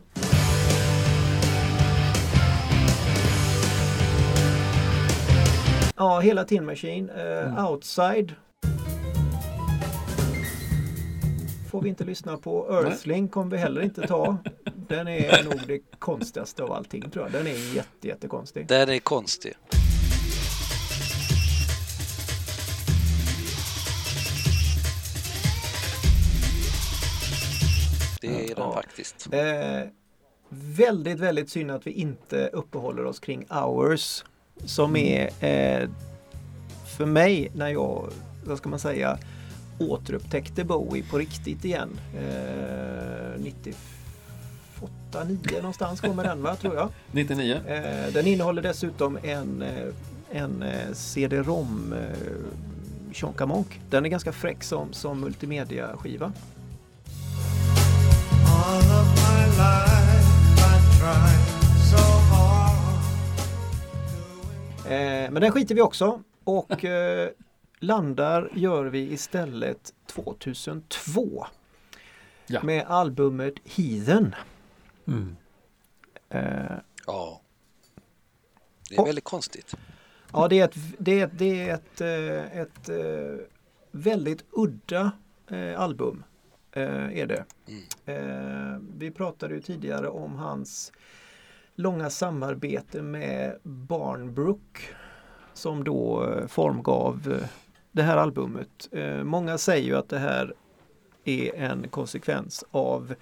[5.97, 7.11] Ja, hela Tin Machine.
[7.11, 8.35] Eh, Outside.
[11.73, 12.69] Får vi inte lyssna på.
[12.73, 14.37] Earthling kommer vi heller inte ta.
[14.89, 17.33] Den är nog det konstigaste av allting tror jag.
[17.33, 18.67] Den är jätte, jättekonstig.
[18.67, 19.53] Den är konstig.
[28.21, 28.73] Det är den Ja.
[28.73, 29.29] faktiskt.
[29.33, 29.89] Eh,
[30.49, 34.25] väldigt, väldigt synd att vi inte uppehåller oss kring Hours.
[34.65, 35.89] Som är eh,
[36.99, 38.13] för mig när jag,
[38.47, 39.19] vad ska man säga,
[39.79, 42.01] återupptäckte Bowie på riktigt igen.
[42.17, 43.79] Eh, 98,
[45.29, 46.89] 9 någonstans kommer den va, tror jag.
[47.13, 47.61] 99.
[47.67, 49.89] Eh, den innehåller dessutom en, eh,
[50.31, 53.81] en eh, CD-ROM eh, Tjonkamonk.
[53.91, 56.33] Den är ganska fräck som, som multimedia-skiva.
[64.85, 66.85] Eh, men den skiter vi också och
[67.83, 71.47] landar gör vi istället 2002
[72.47, 72.63] Ja.
[72.63, 74.35] med albumet Heathen.
[75.07, 75.37] Mm.
[76.29, 76.77] Eh,
[77.07, 77.41] Ja.
[78.89, 79.75] Det är Och- väldigt konstigt.
[80.33, 83.47] ja, det är ett, det är, det är ett, eh, ett eh,
[83.91, 85.13] väldigt udda
[85.49, 86.25] eh, album.
[86.75, 87.45] Är det.
[88.07, 88.93] Mm.
[88.99, 90.93] Vi pratade ju tidigare om hans
[91.75, 94.95] långa samarbete med Barnbrook
[95.55, 97.45] som då formgav
[97.93, 98.89] det här albumet.
[98.93, 100.55] Eh, många säger ju att det här
[101.25, 103.15] är en konsekvens av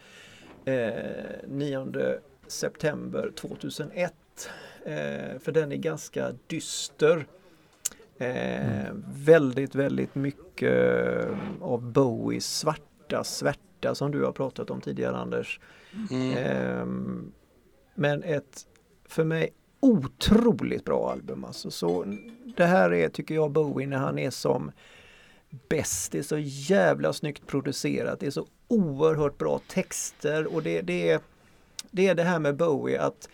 [0.64, 0.92] eh,
[1.48, 4.14] 9 september 2001.
[4.84, 7.26] Eh, för den är ganska dyster.
[8.18, 10.72] Eh, Väldigt, väldigt mycket
[11.22, 15.60] eh, av Bowies svarta svärta som du har pratat om tidigare Anders.
[16.10, 16.36] Mm.
[16.36, 17.32] Ehm,
[17.94, 18.66] men ett
[19.08, 19.50] för mig
[19.80, 21.44] otroligt bra album.
[21.44, 21.70] Alltså.
[21.70, 22.04] Så
[22.56, 24.72] det här är, tycker jag, Bowie när han är som
[25.68, 26.12] bäst.
[26.12, 28.20] Det är så jävla snyggt producerat.
[28.20, 31.20] Det är så oerhört bra texter och det, det, är,
[31.90, 33.28] det är det här med Bowie att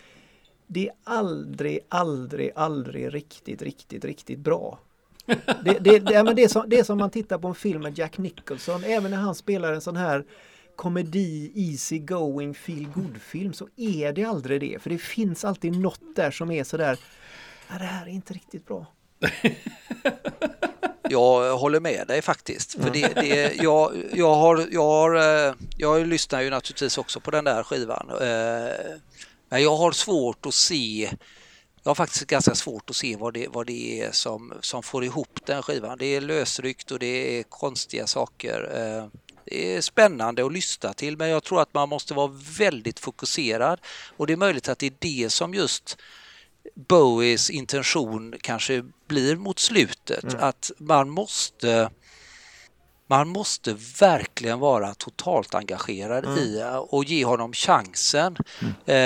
[0.67, 4.79] det är aldrig, aldrig, aldrig riktigt, riktigt, riktigt bra.
[5.27, 5.35] Det,
[5.65, 5.99] det, det,
[6.35, 9.11] det, är som, det är som man tittar på en film med Jack Nicholson, även
[9.11, 10.25] när han spelar en sån här
[10.77, 14.83] komedi, easy going, feel good film så är det aldrig det.
[14.83, 16.99] För det finns alltid något där som är sådär,
[17.69, 18.87] "Ja, det här är inte riktigt bra.
[21.11, 22.73] Jag håller med dig faktiskt.
[22.83, 27.31] För det, det, jag, jag, har, jag, har, eh, jag lyssnar ju naturligtvis också på
[27.31, 28.11] den där skivan.
[28.11, 28.97] Eh,
[29.49, 31.11] Men jag har svårt att se
[31.83, 35.05] jag har faktiskt ganska svårt att se vad det, vad det är som, som får
[35.05, 35.99] ihop den skivan.
[35.99, 38.71] Det är lösryckt och det är konstiga saker.
[39.47, 43.81] Det är spännande att lyssna till men jag tror att man måste vara väldigt fokuserad
[44.17, 45.99] och det är möjligt att det är det som just
[46.75, 50.35] Bowies intention kanske blir mot slutet.
[50.35, 51.91] Att man måste
[53.09, 58.37] man måste verkligen vara totalt engagerad i och ge honom chansen
[58.87, 58.97] eh,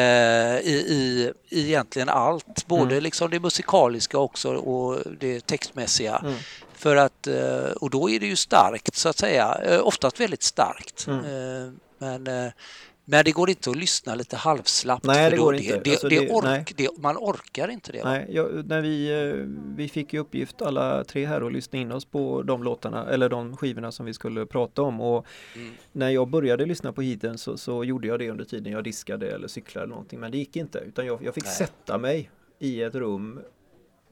[0.59, 2.67] i, i, i egentligen allt.
[2.67, 6.25] Både liksom det musikaliska också och det textmässiga.
[6.81, 10.43] För att, eh, och då är det ju starkt så att säga, Eh, oftast väldigt
[10.43, 11.09] starkt.
[11.09, 11.15] Eh,
[11.99, 12.25] Men,
[13.05, 15.05] men det går inte att lyssna lite halvslappt.
[15.05, 15.81] Nej, det går inte.
[15.85, 18.05] Det, Alltså, det, ork, man orkar inte det.
[18.05, 19.33] Nej, jag, när vi,
[19.77, 23.29] vi fick ju uppgift alla tre här att lyssna in oss på de låtarna eller
[23.29, 25.27] de skivorna som vi skulle prata om och
[25.57, 25.73] Mm.
[25.93, 29.31] när jag började lyssna på Heathen så, så gjorde jag det under tiden jag diskade
[29.31, 31.53] eller cyklade eller någonting men det gick inte utan jag, jag fick Nej.
[31.55, 33.41] sätta mig i ett rum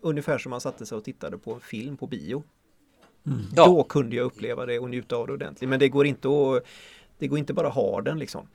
[0.00, 2.42] ungefär som man satte sig och tittade på en film på bio.
[3.56, 3.66] Ja.
[3.66, 6.64] Då kunde jag uppleva det och njuta av det ordentligt men det går inte att
[7.18, 8.48] det går inte bara ha den liksom.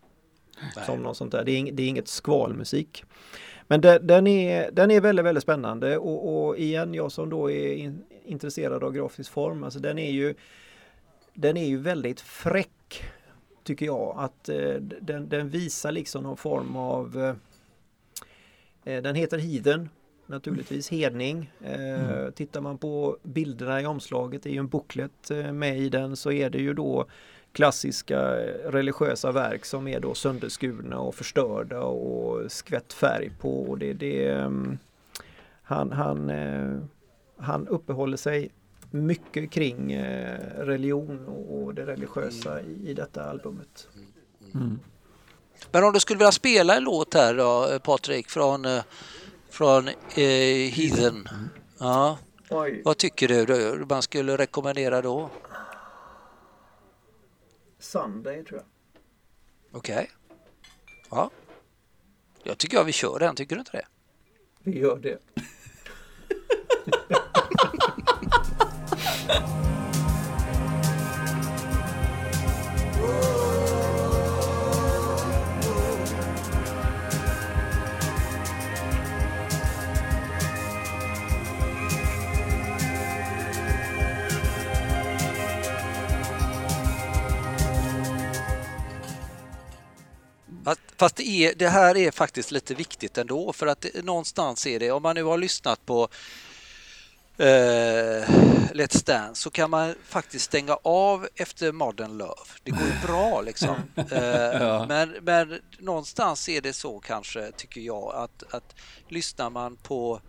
[0.75, 0.85] Nej.
[0.85, 1.43] Som något sånt där.
[1.43, 3.03] Det är, det är inget skvalmusik.
[3.67, 7.51] Men den, den, är, den är väldigt, väldigt spännande och, och igen, jag som då
[7.51, 10.35] är in, intresserad av grafisk form, alltså den är ju
[11.33, 13.03] den är ju väldigt fräck
[13.63, 14.15] tycker jag.
[14.17, 17.17] Att eh, den, den visar liksom någon form av
[18.85, 19.89] eh, eh, Den heter Heathen
[20.33, 21.51] naturligtvis, hedning.
[21.61, 25.89] Eh, Tittar man på bilderna i omslaget, det är ju en booklet eh, med i
[25.89, 27.05] den, så är det ju då
[27.51, 33.63] klassiska eh, religiösa verk som är då sönderskurna och förstörda och skvätt färg på.
[33.63, 34.77] Och det, det, ehm,
[35.63, 36.79] han, han, eh,
[37.37, 38.49] han uppehåller sig
[38.91, 39.97] mycket kring
[40.57, 43.87] religion och det religiösa i, i detta albumet.
[45.71, 48.65] Men om du skulle vilja spela en låt här då, Patrik, från,
[49.53, 51.29] från eh, Heathen.
[51.79, 52.17] Ja.
[52.49, 52.81] Oj.
[52.85, 55.29] Vad tycker du då man skulle rekommendera då?
[57.79, 58.67] Sunday tror jag.
[59.77, 60.11] Okej.
[61.09, 61.31] Ja.
[62.43, 63.85] Jag tycker jag vi kör den, tycker du inte det?
[64.59, 65.19] Vi gör det.
[90.97, 94.79] Fast, det, är, det här är faktiskt lite viktigt ändå för att det, någonstans är
[94.79, 96.07] det, om man nu har lyssnat på
[97.37, 98.29] eh,
[98.73, 102.49] Let's Dance så kan man faktiskt stänga av efter Modern Love.
[102.63, 103.75] Det går ju bra liksom.
[103.95, 108.75] Eh, men, men någonstans är det så kanske, tycker jag, att, att
[109.07, 110.21] lyssnar man på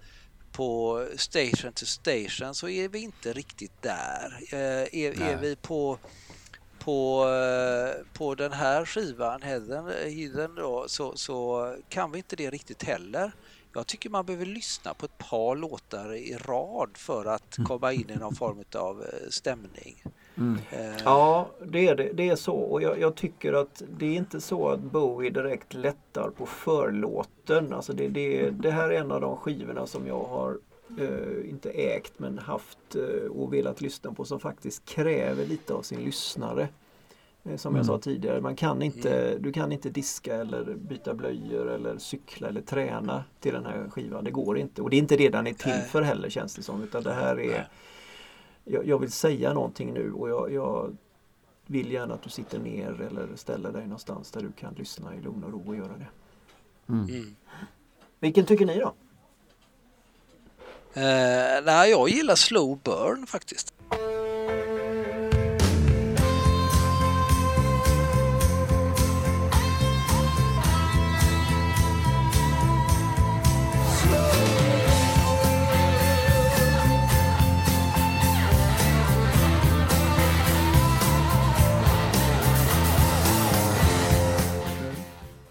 [0.52, 4.38] på Station to Station så är vi inte riktigt där.
[4.52, 5.98] Eh, är, är vi på
[6.84, 12.50] på, eh, på den här skivan, Heathen, Heathen då, så, så kan vi inte det
[12.50, 13.32] riktigt heller.
[13.74, 18.10] Jag tycker man behöver lyssna på ett par låtar i rad för att komma in
[18.10, 20.02] i någon form av eh, stämning.
[20.70, 24.12] Eh, Ja, det är, det, det är så och jag, jag tycker att det är
[24.16, 27.72] inte så att Bowie direkt lättar på förlåten.
[27.72, 30.58] Alltså det, det, det här är en av de skivorna som jag har
[30.98, 35.82] eh, inte ägt men haft eh, och velat lyssna på som faktiskt kräver lite av
[35.82, 36.68] sin lyssnare.
[37.44, 41.70] Eh, Som jag sa tidigare, man kan inte, du kan inte diska eller byta blöjor
[41.70, 44.24] eller cykla eller träna till den här skivan.
[44.24, 44.82] Det går inte.
[44.82, 46.82] Och det är inte det den är till för heller känns det som.
[46.82, 47.68] Utan det här är
[48.64, 50.96] jag, jag vill säga någonting nu och jag, jag
[51.66, 55.20] vill gärna att du sitter ner eller ställer dig någonstans där du kan lyssna i
[55.20, 56.08] lugn och ro och göra det.
[56.92, 57.36] mm.
[58.20, 58.94] Vilken tycker ni då?
[60.96, 63.74] Eh, nej, jag gillar Slow Burn faktiskt.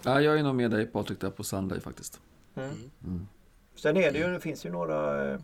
[0.02, 2.20] Ja, jag är nog med dig Patrik där på Sunday faktiskt.
[3.74, 5.38] Sen är det ju, det finns ju några eh,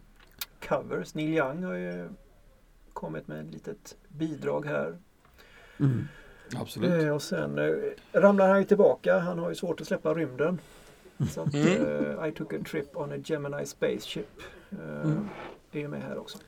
[0.69, 1.15] covers.
[1.15, 2.09] Neil Young har ju
[2.93, 4.99] kommit med ett litet bidrag här.
[6.57, 7.05] Absolut.
[7.05, 7.75] Eh, och sen eh,
[8.21, 9.19] ramlar han ju tillbaka.
[9.19, 10.59] Han har ju svårt att släppa rymden.
[11.31, 11.67] Så att, Mm.
[12.21, 14.41] eh, I took a trip on a Gemini spaceship.
[14.73, 15.13] Eh,
[15.73, 16.39] Det är med här också.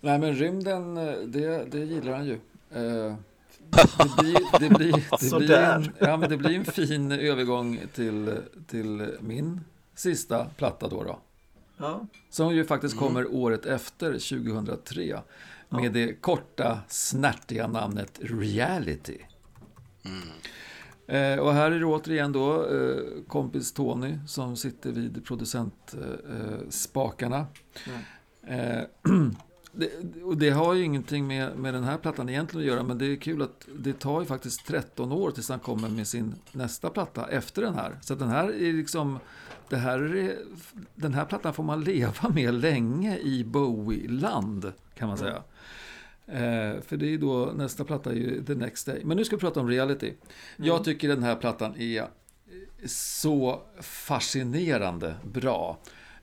[0.00, 0.94] Nej men rymden,
[1.26, 2.34] det, det gillar han ju.
[2.70, 3.14] Eh,
[3.98, 5.74] Det blir, det, blir, det, blir Sådär.
[5.76, 9.60] en, ja, men det blir en fin övergång till, till min
[9.94, 11.04] sista platta då.
[11.04, 11.18] då.
[11.76, 12.06] Ja.
[12.30, 15.20] Som ju faktiskt kommer året efter, 2003.
[15.68, 19.18] Med det korta, snärtiga namnet Reality.
[21.06, 22.96] Eh, och här är det återigen då eh,
[23.28, 27.46] kompis Tony som sitter vid producentspakarna.
[28.46, 28.78] Eh.
[28.78, 28.84] Eh,
[29.72, 32.98] det, och det har ju ingenting med, med den här plattan egentligen att göra, men
[32.98, 36.34] det är kul att det tar ju faktiskt 13 år tills han kommer med sin
[36.52, 37.98] nästa platta efter den här.
[38.02, 39.18] Så den här är liksom,
[39.68, 40.36] det här är,
[40.94, 45.42] den här plattan får man leva med länge i Bowie-land, kan man säga.
[46.26, 49.00] Eh, för det är då, nästa platta är ju The Next Day.
[49.04, 50.12] Men nu ska vi prata om reality.
[50.56, 52.06] Jag tycker den här plattan är
[52.86, 55.78] så fascinerande bra.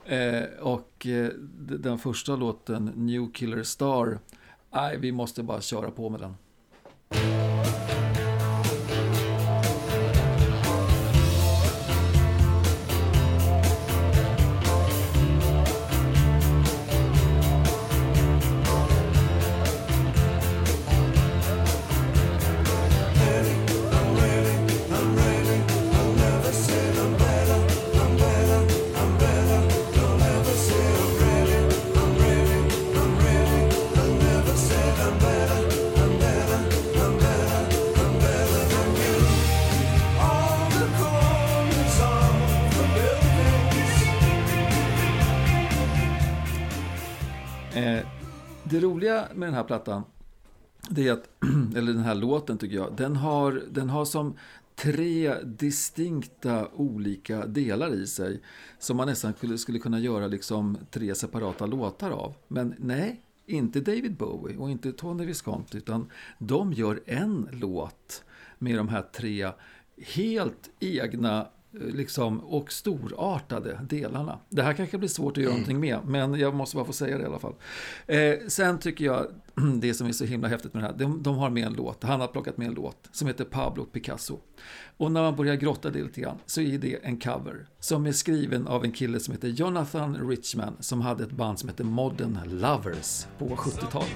[0.10, 4.20] Eh, och eh, den första låten, New Killer Star,
[4.72, 6.36] nej, vi måste bara köra på med den.
[49.20, 50.04] Roliga med den här plattan,
[50.90, 51.30] det är att,
[51.76, 54.36] eller den här låten tycker jag, den har, den har som
[54.76, 58.42] tre distinkta olika delar i sig
[58.80, 62.36] som man nästan skulle, skulle kunna göra liksom tre separata låtar av.
[62.48, 68.24] Men nej, inte David Bowie och inte Tony Visconti utan de gör en låt
[68.58, 69.52] med de här tre
[69.98, 74.40] helt egna liksom, och storartade delarna.
[74.50, 77.18] Det här kanske blir svårt att göra någonting med, men jag måste bara få säga
[77.18, 77.54] det i alla fall.
[78.08, 79.28] Eh, sen tycker jag,
[79.82, 82.04] det som är så himla häftigt med det här, de, de har med en låt,
[82.04, 84.40] han har plockat med en låt som heter Pablo Picasso.
[84.98, 88.12] Och när man börjar grotta det lite grann så är det en cover som är
[88.12, 92.40] skriven av en kille som heter Jonathan Richman som hade ett band som heter Modern
[92.46, 94.10] Lovers på 70-talet.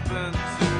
[0.00, 0.77] People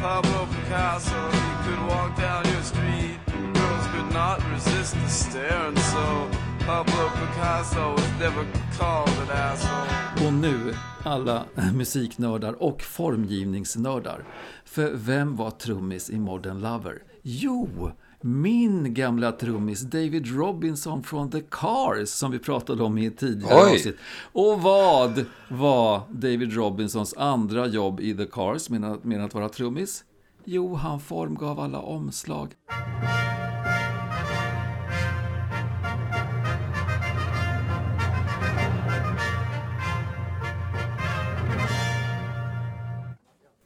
[0.00, 1.16] Pablo Picasso.
[1.32, 6.28] You could walk down your street, and girls could not resist the stare, and so
[6.66, 8.46] Pablo Picasso was never
[8.78, 10.26] called an asshole.
[10.26, 10.74] Och nu
[11.04, 11.44] alla
[11.74, 14.24] musiknördar och formgivningsnördar.
[14.64, 17.02] För vem var trummis i Modern Lover?
[17.22, 23.18] Jo, min gamla trummis David Robinson från The Cars som vi pratade om i ett
[23.18, 23.74] tidigare Oj.
[23.74, 23.96] avsnitt.
[24.32, 29.48] Och vad var David Robinsons andra jobb i The Cars med att, med att vara
[29.48, 30.04] trummis?
[30.44, 32.54] Jo, han formgav alla omslag.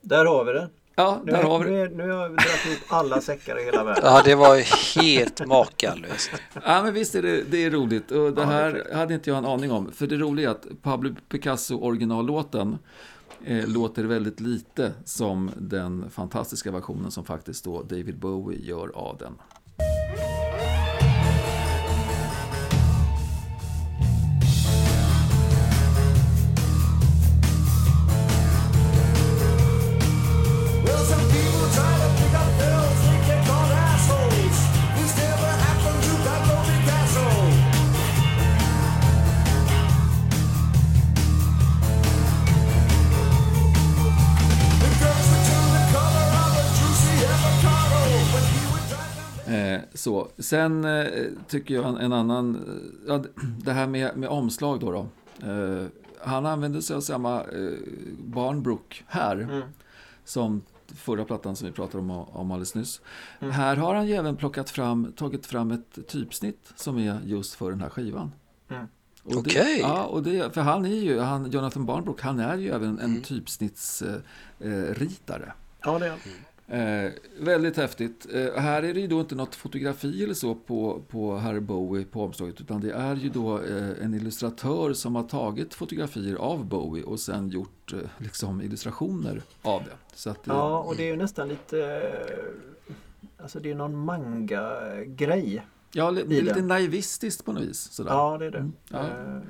[0.02, 0.70] Där har vi det.
[0.96, 1.94] Ja, Nu, där har vi nu, det.
[1.96, 4.02] nu har jag dragit ihop alla säckar i hela världen.
[4.06, 4.56] Ja, det var
[5.02, 6.30] helt makalöst.
[6.64, 8.10] Ja, men visst är det, det är roligt.
[8.10, 8.94] Och det Ja, det är här fräckt.
[8.94, 9.92] hade inte jag en aning om.
[9.92, 12.78] För det roliga är att Pablo Picasso originallåten
[13.44, 19.16] eh, låter väldigt lite som den fantastiska versionen som faktiskt då David Bowie gör av
[19.18, 19.32] den.
[50.04, 50.28] Så.
[50.38, 51.06] Sen eh,
[51.48, 53.24] tycker jag en, en annan, eh, ja,
[53.64, 54.92] det här med, med omslag då.
[54.92, 55.06] då.
[55.48, 55.86] Eh,
[56.20, 57.70] han använder sig av samma eh,
[58.18, 59.62] Barnbrook här
[60.24, 63.00] som förra plattan som vi pratade om, om alldeles nyss.
[63.38, 67.70] Här har han ju även plockat fram, tagit fram ett typsnitt som är just för
[67.70, 68.32] den här skivan.
[68.68, 68.86] Mm.
[69.24, 69.78] Okej.
[69.80, 73.22] Ja, och det, för han är ju, han, Jonathan Barnbrook, han är ju även en
[73.22, 74.22] typsnittsritare.
[74.60, 75.52] Eh, ritare.
[75.80, 76.18] Ja, det är
[76.68, 77.10] Eh,
[77.40, 78.26] väldigt häftigt.
[78.34, 82.04] Eh, här är det ju då inte något fotografi eller så på, på herr Bowie
[82.04, 86.64] på omslaget utan det är ju då eh, en illustratör som har tagit fotografier av
[86.64, 90.14] Bowie och sen gjort eh, liksom illustrationer av det.
[90.14, 92.44] Så att, eh, Ja, och det är ju nästan lite eh,
[93.42, 95.66] Alltså det är någon manga-grej.
[95.92, 97.80] ja, det är lite naivistiskt på något vis.
[97.92, 98.10] Sådär.
[98.10, 98.58] Ja, det är det.
[98.58, 99.04] Mm, ja.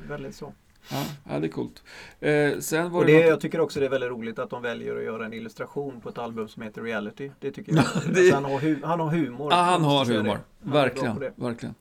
[0.09, 0.53] Väldigt så.
[0.90, 1.82] Ja, det är coolt.
[2.20, 4.51] Eh, sen var Och det, det, något- jag tycker också det är väldigt roligt att
[4.51, 7.31] de väljer att göra en illustration på ett album som heter Reality.
[7.40, 7.85] Det tycker jag.
[7.85, 9.52] det- alltså, han, har hu- han har humor.
[9.52, 10.39] Ja, han har humor.
[10.65, 11.74] Verkligen, verkligen.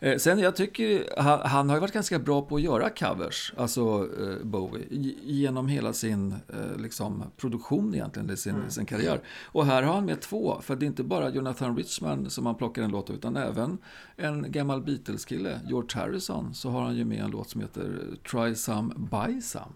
[0.00, 3.52] Eh, sen jag tycker han, han har ju varit ganska bra på att göra covers,
[3.56, 4.86] alltså eh, Bowie,
[5.22, 8.70] genom hela sin eh, liksom, produktion egentligen, i sin, Mm.
[8.70, 9.20] sin karriär.
[9.46, 12.54] Och här har han med två, för det är inte bara Jonathan Richman som han
[12.54, 13.78] plockar en låt av, utan även
[14.16, 18.00] en gammal Beatles-kille, George Harrison, så har han ju med en låt som heter
[18.30, 19.72] Try Some, Buy Some.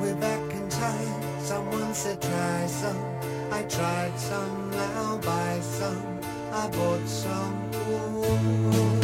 [0.00, 2.98] Way back in time, someone said try some.
[3.52, 6.31] I tried some, now buy some.
[6.54, 7.62] I bought some.
[7.72, 9.01] After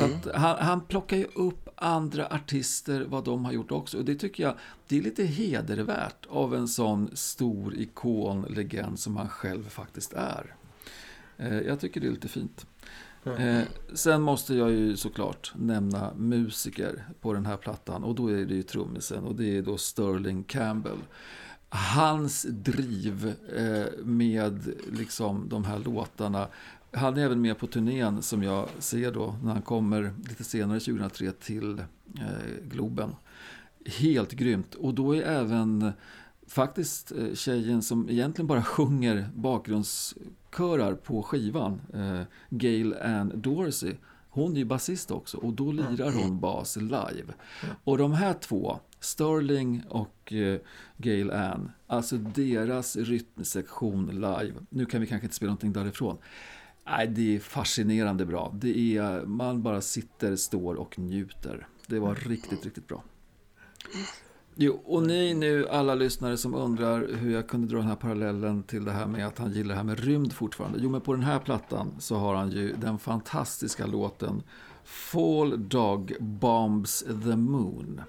[0.00, 3.98] Så att han, han plockar ju upp andra artister, vad de har gjort också.
[3.98, 4.54] Och det tycker jag,
[4.88, 10.54] det är lite hedervärt av en sån stor ikon, legend som han själv faktiskt är.
[11.36, 12.66] Eh, jag tycker det är lite fint.
[13.24, 13.62] Eh,
[13.94, 18.54] sen måste jag ju såklart nämna musiker på den här plattan och då är det
[18.54, 20.98] ju trummisen och det är då Sterling Campbell.
[21.68, 26.48] Hans driv eh, med liksom de här låtarna.
[26.92, 30.80] Han är även med på turnén som jag ser då när han kommer lite senare
[30.80, 31.78] 2003 till
[32.18, 33.14] eh, Globen.
[33.86, 34.74] Helt grymt.
[34.74, 35.92] Och då är även
[36.46, 43.94] faktiskt eh, tjejen som egentligen bara sjunger bakgrundskörar på skivan, eh, Gail Ann Dorsey,
[44.30, 47.32] hon är ju basist också och då lirar hon bas live.
[47.84, 50.60] Och de här två, Sterling och eh,
[50.96, 56.18] Gail Ann, alltså deras rytmsektion live, nu kan vi kanske inte spela någonting därifrån,
[56.90, 58.54] Nej, det är fascinerande bra.
[58.60, 61.66] Det är, man bara sitter, står och njuter.
[61.86, 63.02] Det var riktigt, riktigt bra.
[64.54, 68.62] Jo, och ni nu alla lyssnare som undrar hur jag kunde dra den här parallellen
[68.62, 70.78] till det här med att han gillar det här med rymd fortfarande.
[70.82, 74.42] Jo, men på den här plattan så har han ju den fantastiska låten
[74.84, 78.00] Fall Dog Bombs the Moon.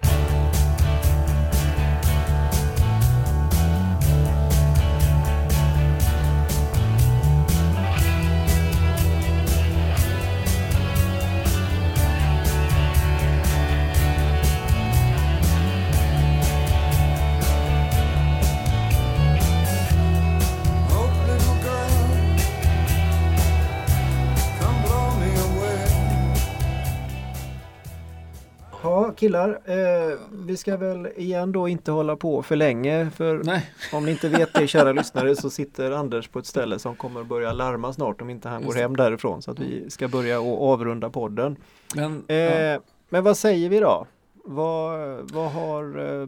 [29.21, 29.61] Killar.
[29.65, 33.09] Eh, vi ska väl igen då inte hålla på för länge.
[33.09, 36.79] För Nej, om ni inte vet det, kära lyssnare, så sitter Anders på ett ställe
[36.79, 39.41] som kommer börja larma snart om inte han går hem därifrån.
[39.41, 41.55] Så att vi ska börja och avrunda podden.
[41.95, 42.23] men...
[42.27, 42.79] Eh, ja.
[43.09, 44.07] Men vad säger vi då?
[44.45, 44.99] Vad,
[45.31, 45.83] vad har
[46.21, 46.27] eh,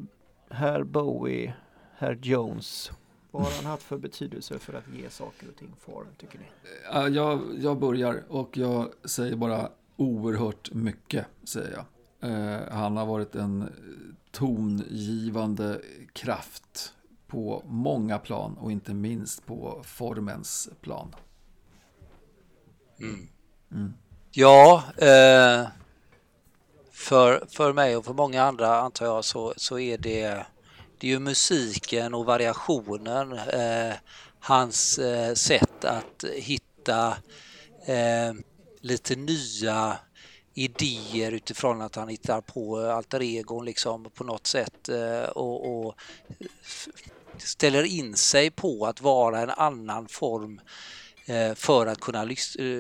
[0.50, 1.54] herr Bowie,
[1.98, 2.92] herr Jones,
[3.32, 6.46] vad har han haft för betydelse för att ge saker och ting form tycker ni?
[6.94, 11.86] Ja, jag, jag börjar och jag säger bara oerhört mycket, säger jag.
[12.24, 13.70] Eh, han har varit en
[14.32, 15.82] tongivande
[16.14, 16.94] kraft
[17.28, 21.16] på många plan och inte minst på formens plan.
[24.32, 25.68] Ja, eh,
[26.92, 30.46] för, för mig och för många andra antar jag så, så är det,
[30.98, 33.94] det är ju musiken och variationen, eh,
[34.40, 37.18] hans eh, sätt att hitta
[37.86, 38.34] eh,
[38.82, 39.98] lite nya
[40.54, 45.86] idéer utifrån att han hittar på eh, alter egon liksom på något sätt eh, och,
[45.86, 45.96] och
[47.38, 50.62] ställer in sig på att vara en annan form
[51.26, 52.24] eh, för att kunna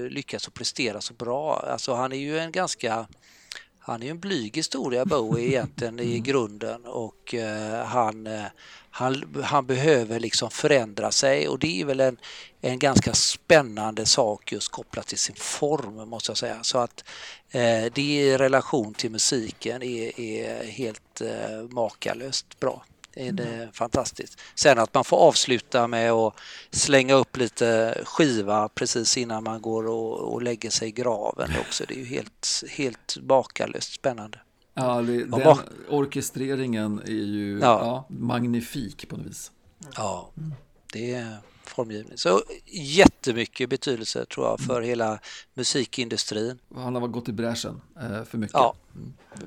[0.09, 1.65] lyckas och prestera så bra.
[1.67, 3.07] Alltså han är ju en ganska
[3.85, 8.43] han är ju en blyg historia Bowie egentligen i grunden och eh, han, eh,
[8.89, 12.17] han, han behöver liksom förändra sig och det är väl en,
[12.61, 16.63] en ganska spännande sak just kopplat till sin form måste jag säga.
[16.63, 17.03] Så att
[17.51, 22.83] eh, det i relation till musiken är, är helt eh, makalöst bra.
[23.13, 24.39] Det är det fantastiskt.
[24.55, 26.33] Sen att man får avsluta med att
[26.71, 31.83] slänga upp lite skiva precis innan man går och, och lägger sig i graven också.
[31.87, 34.39] Det är ju helt, helt makalöst spännande.
[34.73, 35.57] Ja, det, den
[35.89, 37.79] orkestreringen är ju Ja.
[37.79, 38.05] ja.
[38.09, 39.51] magnifik på något vis.
[39.95, 40.31] Ja,
[40.93, 42.17] det är formgivning.
[42.17, 45.19] Så jättemycket betydelse tror jag för hela
[45.53, 46.59] musikindustrin.
[46.75, 48.53] Han har gått i bräschen eh, för mycket.
[48.53, 48.75] Ja,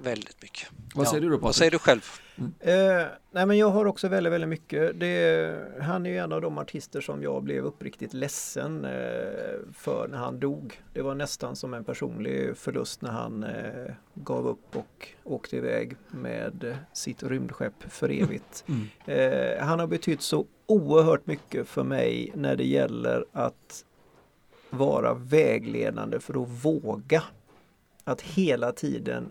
[0.02, 0.68] väldigt mycket.
[0.94, 1.10] Vad ja.
[1.10, 1.56] säger du då Vad Patrik?
[1.56, 2.10] säger du själv?
[2.38, 5.00] Eh, nej men jag har också väldigt, väldigt mycket.
[5.00, 10.08] Det, han är ju en av de artister som jag blev uppriktigt ledsen eh, för
[10.08, 10.80] när han dog.
[10.92, 15.96] Det var nästan som en personlig förlust när han eh, gav upp och åkte iväg
[16.08, 18.64] med sitt rymdskepp för evigt.
[18.76, 18.88] Mm.
[19.06, 23.84] Eh, han har betytt så oerhört mycket för mig när det gäller att
[24.70, 27.22] vara vägledande för att våga.
[28.04, 29.30] Att hela tiden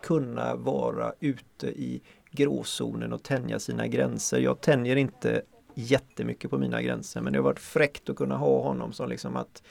[0.00, 2.00] kunna vara ute i
[2.38, 4.38] gråzonen och tänja sina gränser.
[4.38, 5.42] Jag tänjer inte
[5.74, 9.36] jättemycket på mina gränser men det har varit fräckt att kunna ha honom som liksom
[9.36, 9.62] att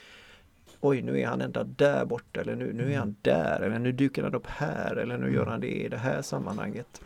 [0.80, 3.92] Oj, nu är han ända där borta eller nu, nu är han där eller nu
[3.92, 7.00] dyker han upp här eller nu gör han det i det här sammanhanget.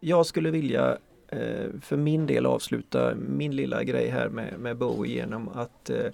[0.00, 0.98] Jag skulle vilja
[1.28, 6.06] eh, för min del avsluta min lilla grej här med, med Bowie genom att eh,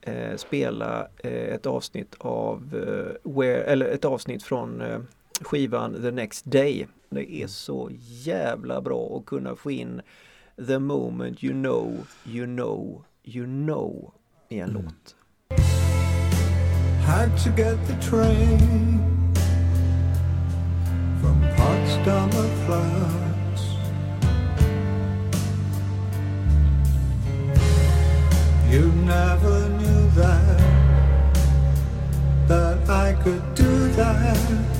[0.00, 4.98] eh, spela eh, ett avsnitt av eh, where, eller ett avsnitt från eh,
[5.40, 6.86] skivan The Next Day.
[7.10, 10.02] Det är så jävla bra att kunna få in
[10.66, 14.12] The moment you know, you know, you know
[14.48, 15.16] i en låt.
[17.06, 18.98] Had to get the train
[21.20, 23.62] from Potsdamer Platz.
[28.70, 30.58] You never knew that,
[32.48, 34.79] that I could do that.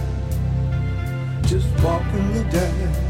[1.51, 3.10] Just walking the dead.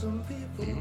[0.00, 0.74] People.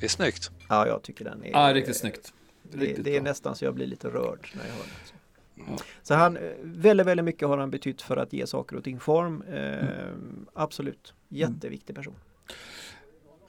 [0.00, 0.50] Det är snyggt.
[0.68, 2.32] Ja, jag tycker den är Ja, riktigt snyggt.
[2.62, 3.30] Det, Riktigt det är bra.
[3.30, 5.82] nästan så jag blir lite rörd när jag hör det.
[6.02, 9.00] Så han, eh, väldigt, väldigt mycket har han betytt för att ge saker och ting
[9.00, 9.42] form.
[9.42, 9.88] Eh,
[10.54, 12.14] Absolut, jätteviktig person.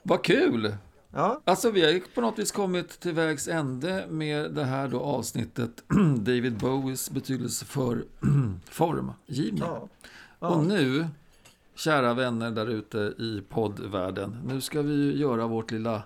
[0.02, 0.74] Vad kul!
[1.14, 5.00] Ja, Alltså vi har på något vis kommit till vägs ände med det här då
[5.00, 5.84] avsnittet
[6.16, 8.04] David Bowies betydelse för
[8.70, 9.62] formgivning.
[9.62, 9.88] ja,
[10.38, 10.62] Och ja.
[10.62, 11.06] nu,
[11.82, 16.02] kära vänner där ute i poddvärlden, nu ska vi ju göra vårt lilla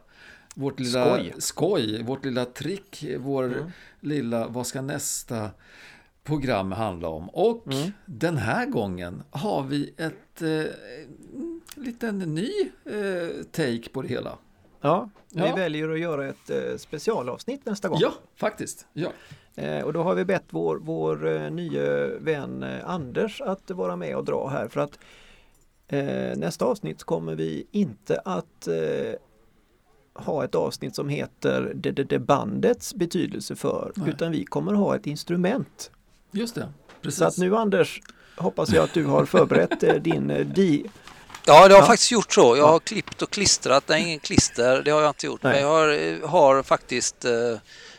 [0.55, 1.35] vårt lilla Skoj.
[1.39, 3.71] skoj vårt lilla trick, vår Mm.
[4.01, 5.51] lilla vad ska nästa
[6.25, 7.29] program handla om?
[7.29, 7.93] Och Mm.
[8.07, 10.73] den här gången har vi ett eh,
[11.75, 12.51] liten ny
[12.85, 14.39] eh, take på det hela.
[14.81, 15.55] ja, vi Ja.
[15.57, 17.99] väljer att göra ett eh, specialavsnitt nästa gång.
[18.01, 18.87] Ja, faktiskt.
[18.93, 19.09] Ja.
[19.55, 23.97] Eh, och då har vi bett vår, vår eh, nya vän eh, Anders att vara
[23.97, 24.99] med och dra här för att
[25.89, 28.75] eh, nästa avsnitt kommer vi inte att eh,
[30.25, 34.09] ha ett avsnitt som heter det, det, det bandets betydelse för Nej.
[34.11, 35.91] utan vi kommer ha ett instrument.
[36.31, 36.69] Just det,
[37.03, 37.19] precis.
[37.19, 38.01] Så att nu Anders
[38.37, 40.87] hoppas jag att du har förberett eh, din eh, di
[41.49, 41.87] Ja, det har Ja.
[41.87, 42.41] faktiskt gjort så.
[42.41, 42.67] Jag Ja.
[42.67, 43.85] har klippt och klistrat.
[43.89, 45.43] Nej, ingen klister, det har jag inte gjort.
[45.43, 45.53] Nej.
[45.53, 45.89] Men jag har,
[46.23, 47.33] eh, har faktiskt eh,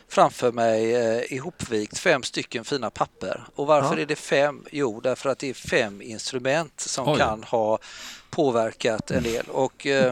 [0.08, 3.44] framför mig eh, ihopvikt fem stycken fina papper.
[3.54, 4.02] Och varför Ja.
[4.02, 4.64] är det fem?
[4.72, 7.18] Jo, därför att det är fem instrument som Oj.
[7.18, 7.78] kan ha
[8.30, 9.46] påverkat en del.
[9.48, 10.06] Och eh,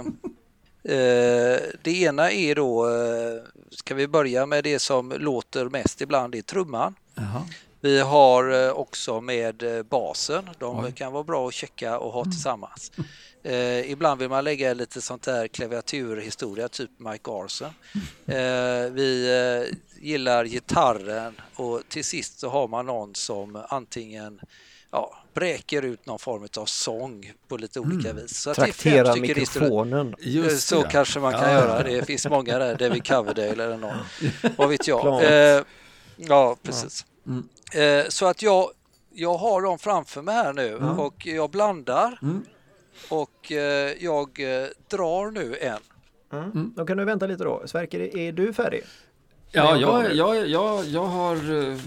[0.85, 6.33] eh, det ena är då, eh, ska vi börja med det som låter mest ibland,
[6.33, 6.95] det är trumman.
[7.15, 7.43] Jaha.
[7.87, 10.51] Vi har eh, också med eh, basen.
[10.59, 10.93] De Oj.
[10.93, 12.93] kan vara bra att checka och ha tillsammans.
[13.43, 17.71] Eh, ibland vill man lägga lite sånt där klaviaturhistoria, typ Mike Garson.
[18.27, 19.29] Eh, vi
[19.71, 24.41] eh, gillar gitarren och till sist så har man någon som antingen
[24.91, 28.39] ja, bräker ut någon form av sång på lite olika vis.
[28.41, 28.73] Så att det är fem
[29.05, 29.39] traktera instrument.
[29.39, 30.15] mikrofonen.
[30.21, 30.89] Just Så det.
[30.89, 31.91] kanske man kan Ja, göra.
[31.91, 31.97] ja.
[31.99, 33.97] Det finns många där, David Coverdale eller någon.
[34.57, 35.25] Vad vet jag.
[35.25, 35.63] Eh,
[36.17, 37.07] ja, precis.
[37.27, 37.49] Mm.
[37.75, 38.71] Eh, så att jag,
[39.15, 40.91] jag har dem framför mig här nu Ja.
[40.91, 42.45] och jag blandar Mm.
[43.11, 45.79] och eh, jag eh, drar nu en.
[46.33, 46.73] Mm.
[46.77, 47.63] Då kan du vänta lite då.
[47.67, 48.83] Sverker, är du färdig?
[49.51, 51.37] Ja, jag jag, jag, jag, har...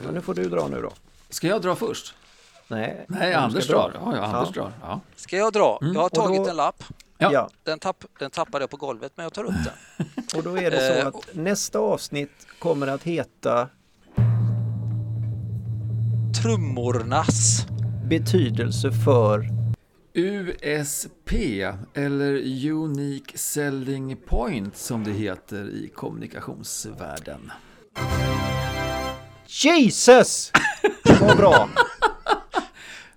[0.06, 0.92] Ja, nu får du dra nu då.
[1.30, 2.16] Ska jag dra först?
[2.68, 3.92] Nej, Nej, Anders drar.
[4.06, 4.62] Ja, ja, Anders Ja.
[4.62, 4.72] drar.
[4.82, 5.00] Ja.
[5.16, 5.80] Ska jag dra?
[5.82, 5.94] Mm.
[5.94, 6.84] Jag har Och då- tagit en lapp.
[7.18, 7.50] Ja.
[7.64, 10.06] Den, tapp, den tappade jag på golvet men jag tar upp den.
[10.36, 13.68] Och då är det så att nästa avsnitt kommer att heta
[16.34, 17.66] Trummornas.
[18.10, 19.46] Betydelse för
[20.14, 21.32] USP
[21.94, 22.34] eller
[22.72, 27.52] Unique Selling Point som det heter i kommunikationsvärlden.
[29.48, 30.52] Jesus!
[31.22, 31.70] Vad bra!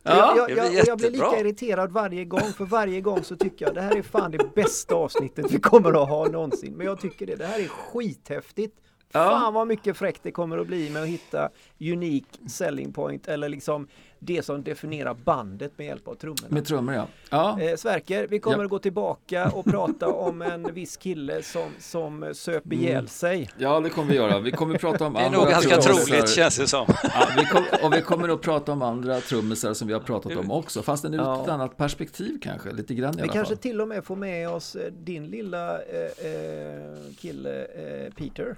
[0.05, 3.36] Ja, jag, jag, blir jag, jag blir lika irriterad varje gång, för varje gång så
[3.36, 6.74] tycker jag det här är fan det bästa avsnittet vi kommer att ha någonsin.
[6.76, 8.76] Men jag tycker det, det här är skithäftigt.
[9.12, 9.30] Ja.
[9.30, 11.48] Fan vad mycket fräckt det kommer att bli med att hitta
[11.80, 16.47] unique selling point eller liksom det som definierar bandet med hjälp av trummorna.
[16.48, 17.06] Med trummor ja.
[17.30, 17.60] ja.
[17.60, 18.64] Eh, Sverker, vi kommer Ja.
[18.64, 23.51] att gå tillbaka och prata om en viss kille som, som söp ihjäl sig.
[23.59, 24.39] Ja, det kommer vi göra.
[24.40, 26.86] Vi kommer att prata om Det är andra nog ganska troligt känns det som.
[27.02, 30.36] Ja, vi kom, och vi kommer att prata om andra trummisar som vi har pratat
[30.36, 31.43] om också, fast ur Ja.
[31.43, 33.62] ett annat perspektiv kanske, lite grann i Vi alla kanske fall.
[33.62, 38.56] till och med får med oss eh, din lilla eh, eh, kille eh, Peter.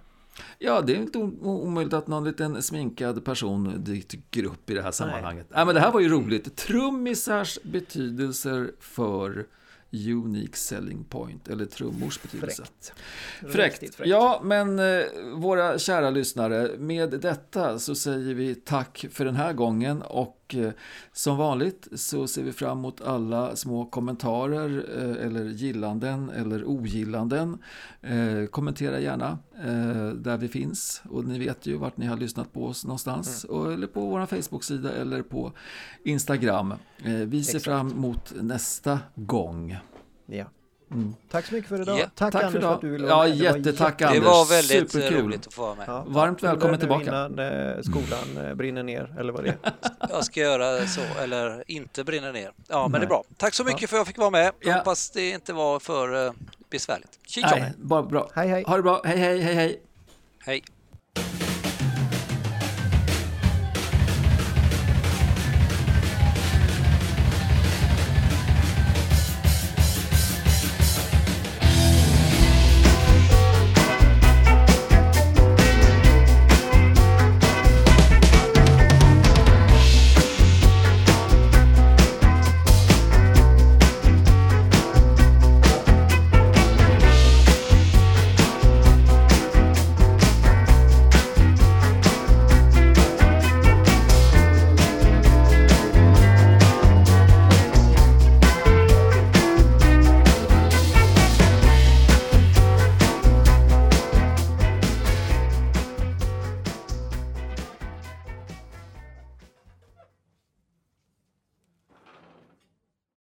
[0.59, 4.91] Ja, det är inte omöjligt att någon liten sminkad person dyker upp i det här
[4.91, 5.47] sammanhanget.
[5.51, 6.57] Nej, men det här var ju roligt.
[6.57, 9.47] Trummisars betydelser för
[9.95, 12.63] unique selling point, eller trummors betydelse.
[12.63, 13.53] Fräckt.
[13.53, 13.79] Fräckt.
[13.79, 14.11] Fräckt.
[14.11, 15.05] Ja, men eh,
[15.35, 20.73] våra kära lyssnare, med detta så säger vi tack för den här gången och eh,
[21.13, 27.59] som vanligt så ser vi fram emot alla små kommentarer eh, eller gillanden eller ogillanden.
[28.03, 29.39] Eh, kommentera gärna
[30.15, 33.73] där vi finns och ni vet ju vart ni har lyssnat på oss någonstans och,
[33.73, 35.53] eller på vår Facebook-sida eller på
[36.05, 36.75] Instagram.
[37.05, 37.65] Vi ser Exakt.
[37.65, 39.77] fram emot nästa gång.
[40.27, 40.45] Ja.
[40.95, 41.15] Mm.
[41.31, 41.99] Tack så mycket för idag.
[41.99, 42.05] Ja.
[42.15, 42.69] Tack, Tack för Anders idag.
[42.71, 43.39] för att du ville Ja, vara med.
[43.39, 44.25] Det var jättetack, jätte- Det Anders.
[44.33, 45.25] var väldigt Superkul.
[45.25, 45.85] roligt att få vara med.
[45.89, 46.05] Ja.
[46.09, 47.03] Varmt välkommen tillbaka.
[47.05, 49.57] Innan eh, skolan eh, brinner ner eller vad det är.
[50.11, 52.53] Jag ska göra så, eller inte brinna ner.
[52.69, 53.01] Ja, men Nej.
[53.01, 53.25] det är bra.
[53.37, 54.53] Tack så mycket för att jag fick vara med.
[54.61, 54.75] Ja.
[54.75, 56.33] Hoppas det inte var för eh,
[56.71, 57.19] besvärligt.
[57.27, 58.31] Tjing Nej, bara bra.
[58.35, 58.65] Hej hej.
[58.67, 59.03] Ha det bra.
[59.05, 59.81] Hej, hej, hej, hej.
[60.47, 60.63] Hej!